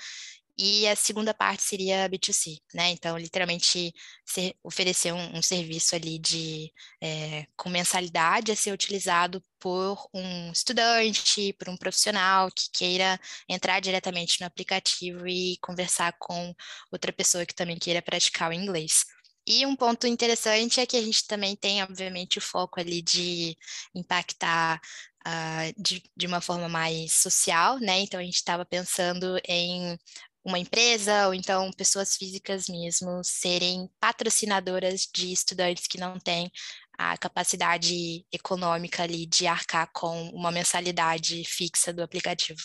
[0.58, 2.91] e a segunda parte seria B2C, né?
[2.91, 3.93] Então, literalmente,
[4.26, 10.51] ser, oferecer um, um, serviço ali de é, com mensalidade a ser utilizado por um
[10.51, 16.53] estudante, por um profissional que queira entrar diretamente no aplicativo e conversar com
[16.91, 19.06] outra pessoa que também queira praticar o inglês.
[19.47, 23.56] E um ponto interessante é que a gente também tem, obviamente, o foco ali de
[23.93, 24.82] impactar
[25.28, 27.99] uh, de, de uma forma mais social, né?
[27.99, 29.97] Então, a gente estava pensando em
[30.46, 36.52] uma empresa ou então pessoas físicas mesmo serem patrocinadoras de estudantes que não têm
[36.98, 42.62] a capacidade econômica ali de arcar com uma mensalidade fixa do aplicativo.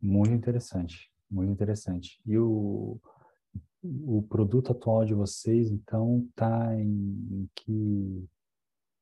[0.00, 2.20] Muito interessante, muito interessante.
[2.24, 3.00] E o,
[3.82, 6.86] o produto atual de vocês, então, está em,
[7.32, 8.28] em, que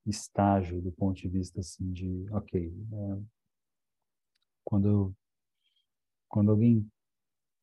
[0.06, 3.22] estágio do ponto de vista assim de, ok, é,
[4.64, 5.14] quando
[6.28, 6.88] quando alguém,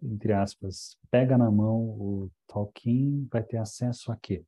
[0.01, 4.43] entre aspas, pega na mão o Tolkien, vai ter acesso a quê?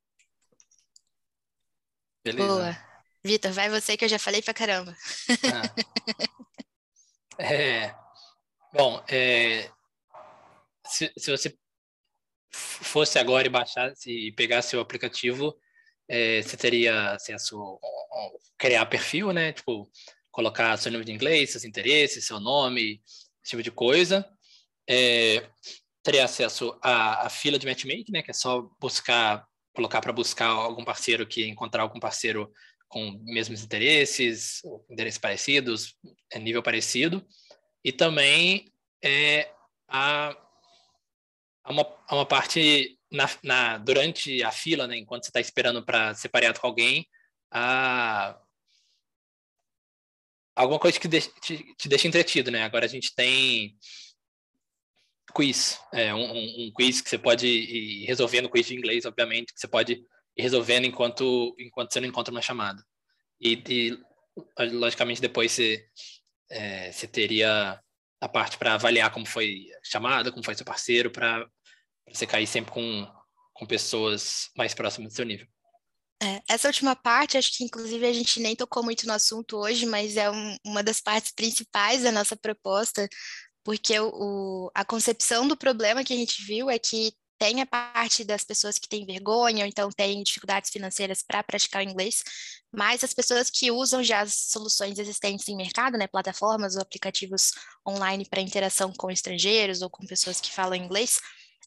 [2.24, 2.47] Beleza.
[2.47, 2.78] Boa.
[3.24, 4.95] Vitor, vai você que eu já falei pra caramba.
[5.53, 5.76] Ah.
[7.38, 7.93] É,
[8.72, 9.70] bom, é,
[10.86, 11.57] se, se você
[12.53, 15.53] fosse agora e baixasse e pegasse o aplicativo,
[16.07, 19.51] é, você teria acesso a criar perfil, né?
[19.51, 19.89] Tipo,
[20.32, 23.01] colocar seu nível de inglês, seus interesses, seu nome,
[23.46, 24.28] esse tipo de coisa.
[24.89, 25.48] É,
[26.04, 30.48] teria acesso à, à, fila de matchmaking, né, que é só buscar, colocar para buscar
[30.48, 32.52] algum parceiro que encontrar algum parceiro
[32.88, 35.96] com mesmos interesses, interesses parecidos,
[36.32, 37.26] é, nível parecido.
[37.84, 38.72] E também
[39.04, 39.52] é,
[39.88, 40.36] a,
[41.64, 45.84] a uma, a uma parte na, na, durante a fila, né, enquanto você está esperando
[45.84, 47.08] para ser pareado com alguém,
[47.52, 48.39] a,
[50.56, 52.64] alguma coisa que te, te, deixa entretido, né?
[52.64, 53.78] Agora a gente tem
[55.34, 59.60] quiz, é, um, um, quiz que você pode ir resolvendo, quiz de inglês, obviamente, que
[59.60, 62.82] você pode ir resolvendo enquanto, enquanto você não encontra uma chamada.
[63.39, 63.99] E, e
[64.72, 65.86] logicamente, depois você,
[66.49, 67.80] é, você teria
[68.22, 71.45] a parte para avaliar como foi a chamada, como foi seu parceiro, para
[72.08, 73.06] você cair sempre com,
[73.53, 75.47] com pessoas mais próximas do seu nível.
[76.22, 79.86] É, essa última parte, acho que inclusive a gente nem tocou muito no assunto hoje,
[79.86, 83.07] mas é um, uma das partes principais da nossa proposta,
[83.63, 87.66] porque o, o, a concepção do problema que a gente viu é que tem a
[87.66, 92.24] parte das pessoas que têm vergonha, ou então têm dificuldades financeiras para praticar o inglês,
[92.74, 97.51] mas as pessoas que usam já as soluções existentes em mercado, né, plataformas ou aplicativos
[97.88, 101.20] online para interação com estrangeiros ou com pessoas que falam inglês,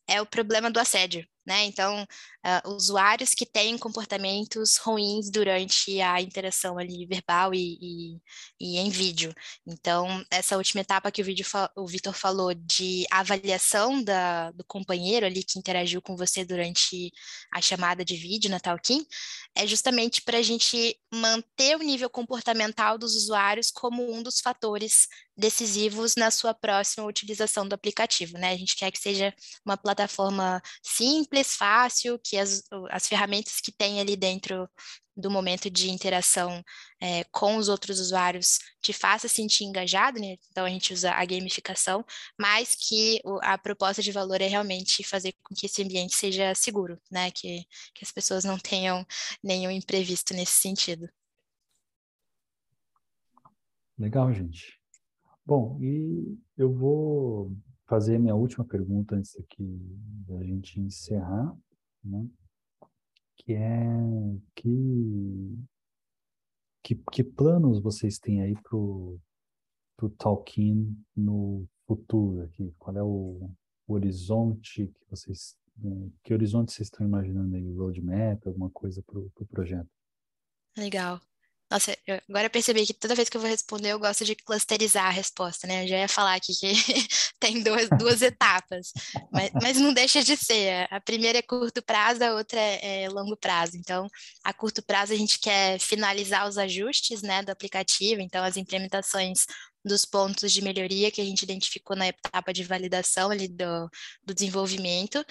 [0.07, 1.65] é o problema do assédio né?
[1.65, 8.21] Então, uh, usuários que têm comportamentos ruins durante a interação ali verbal e, e,
[8.61, 9.35] e em vídeo.
[9.67, 15.25] Então, essa última etapa que o, vídeo o Vitor falou de avaliação da, do companheiro
[15.25, 17.11] ali que interagiu com você durante
[17.51, 19.07] a chamada de vídeo na Talkin,
[19.55, 25.09] é justamente para a gente manter o nível comportamental dos usuários como um dos fatores
[25.39, 28.51] decisivos na sua próxima utilização do aplicativo, né?
[28.51, 29.33] A gente quer que seja
[29.65, 34.69] uma plataforma simples, simples, fácil, que as, as ferramentas que tem ali dentro
[35.17, 36.63] do momento de interação
[37.01, 40.37] é, com os outros usuários te faça sentir engajado, né?
[40.51, 42.05] Então a gente usa a gamificação,
[42.39, 47.01] mas que a proposta de valor é realmente fazer com que esse ambiente seja seguro,
[47.11, 47.31] né?
[47.33, 47.65] Que,
[47.95, 49.05] que as pessoas não tenham
[49.43, 51.09] nenhum imprevisto nesse sentido.
[53.99, 54.79] Legal, gente.
[55.45, 57.51] Bom, e eu vou
[57.89, 59.65] fazer minha última pergunta antes aqui
[60.27, 61.57] da gente encerrar,
[62.05, 62.29] né?
[63.39, 63.81] que é
[64.55, 65.59] que,
[66.83, 69.19] que, que planos vocês têm aí para o
[70.19, 72.75] Tolkien no futuro aqui?
[72.79, 73.51] Qual é o,
[73.87, 77.73] o horizonte que vocês né, que horizonte vocês estão imaginando aí?
[77.73, 79.89] Roadmap, alguma coisa para o pro projeto?
[80.77, 81.19] Legal.
[81.71, 85.07] Nossa, eu agora percebi que toda vez que eu vou responder, eu gosto de clusterizar
[85.07, 85.85] a resposta, né?
[85.85, 86.73] Eu já ia falar aqui que
[87.39, 88.91] tem duas, duas etapas,
[89.31, 90.89] mas, mas, não deixa de ser.
[90.91, 93.77] A primeira é curto prazo, a outra é, é, longo prazo.
[93.77, 94.09] Então,
[94.43, 99.45] a curto prazo, a gente quer finalizar os ajustes né, do aplicativo, então, as implementações
[99.85, 103.91] dos pontos de melhoria que a gente identificou na etapa de validação ali do,
[104.25, 105.25] do desenvolvimento,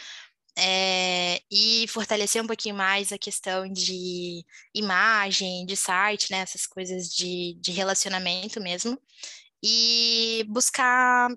[0.58, 4.44] é, e fortalecer um pouquinho mais a questão de
[4.74, 9.00] imagem, de site, né, essas coisas de, de relacionamento mesmo,
[9.64, 11.30] e buscar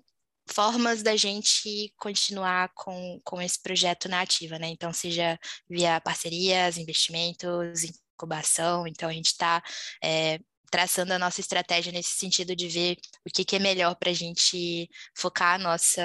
[0.50, 4.68] formas da gente continuar com, com esse projeto na ativa, né?
[4.68, 9.62] Então, seja via parcerias, investimentos, incubação, então a gente está
[10.02, 10.40] é,
[10.70, 12.96] traçando a nossa estratégia nesse sentido de ver
[13.26, 16.02] o que, que é melhor para a gente focar a nossa,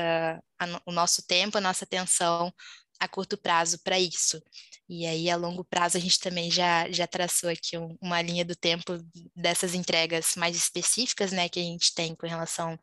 [0.59, 2.53] a, o nosso tempo, a nossa atenção
[3.00, 4.41] a curto prazo para isso.
[4.88, 8.46] E aí, a longo prazo, a gente também já, já traçou aqui um, uma linha
[8.46, 8.93] do tempo
[9.36, 12.80] dessas entregas mais específicas, né, que a gente tem com relação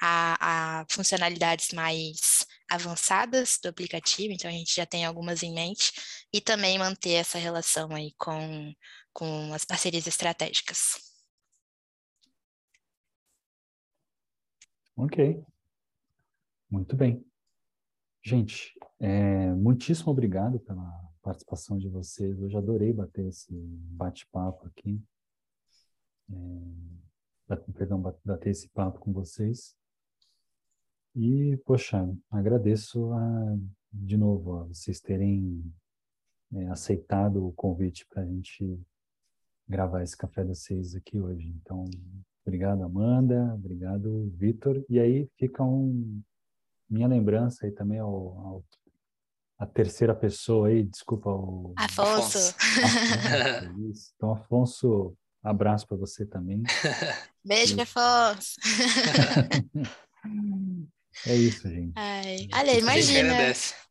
[0.00, 5.92] a, a funcionalidades mais avançadas do aplicativo, então a gente já tem algumas em mente,
[6.32, 8.72] e também manter essa relação aí com,
[9.12, 11.14] com as parcerias estratégicas.
[14.96, 15.44] Ok.
[16.70, 17.24] Muito bem.
[18.26, 22.40] Gente, é, muitíssimo obrigado pela participação de vocês.
[22.40, 24.98] Eu já adorei bater esse bate-papo aqui.
[26.32, 29.76] É, perdão, bater esse papo com vocês.
[31.14, 33.58] E, poxa, agradeço a,
[33.92, 35.62] de novo a vocês terem
[36.54, 38.80] é, aceitado o convite para a gente
[39.68, 41.54] gravar esse Café das Seis aqui hoje.
[41.60, 41.84] Então,
[42.42, 43.52] obrigado, Amanda.
[43.54, 44.82] Obrigado, Vitor.
[44.88, 46.22] E aí fica um
[46.88, 48.64] minha lembrança aí também ao, ao
[49.58, 52.38] a terceira pessoa aí, desculpa o Afonso.
[52.38, 52.54] Afonso
[54.16, 56.62] então, Afonso, abraço para você também.
[57.44, 58.56] Beijo, Afonso.
[61.26, 61.92] é isso, gente.
[61.96, 63.34] Ai, olha, imagina.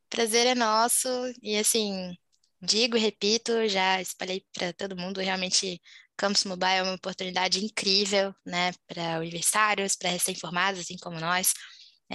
[0.10, 1.10] Prazer é nosso
[1.42, 2.16] e assim,
[2.62, 5.82] digo e repito, já espalhei para todo mundo, realmente
[6.16, 11.54] Campus Mobile é uma oportunidade incrível, né, para universitários, para recém-formados, assim como nós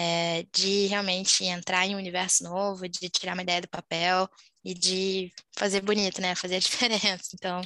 [0.01, 4.28] é, de realmente entrar em um universo novo, de tirar uma ideia do papel
[4.64, 6.36] e de fazer bonito, né?
[6.36, 7.30] Fazer a diferença.
[7.34, 7.61] Então,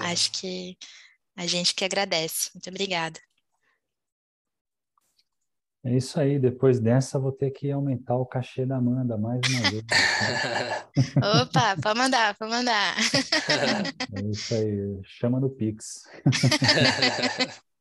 [0.00, 0.78] acho que
[1.36, 2.48] a gente que agradece.
[2.54, 3.20] Muito obrigada.
[5.84, 9.70] É isso aí, depois dessa vou ter que aumentar o cachê da Amanda mais uma
[9.70, 9.84] vez.
[11.42, 12.96] Opa, pode mandar, pode mandar.
[12.96, 16.04] É isso aí, chama no Pix.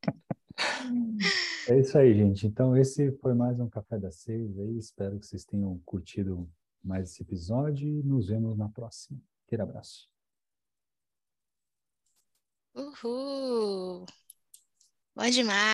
[1.67, 2.45] É isso aí, gente.
[2.45, 4.77] Então, esse foi mais um Café das Seis aí.
[4.77, 6.49] Espero que vocês tenham curtido
[6.83, 9.19] mais esse episódio e nos vemos na próxima.
[9.45, 10.09] Aquele abraço.
[12.75, 14.05] Uhul!
[15.15, 15.53] Bom demais!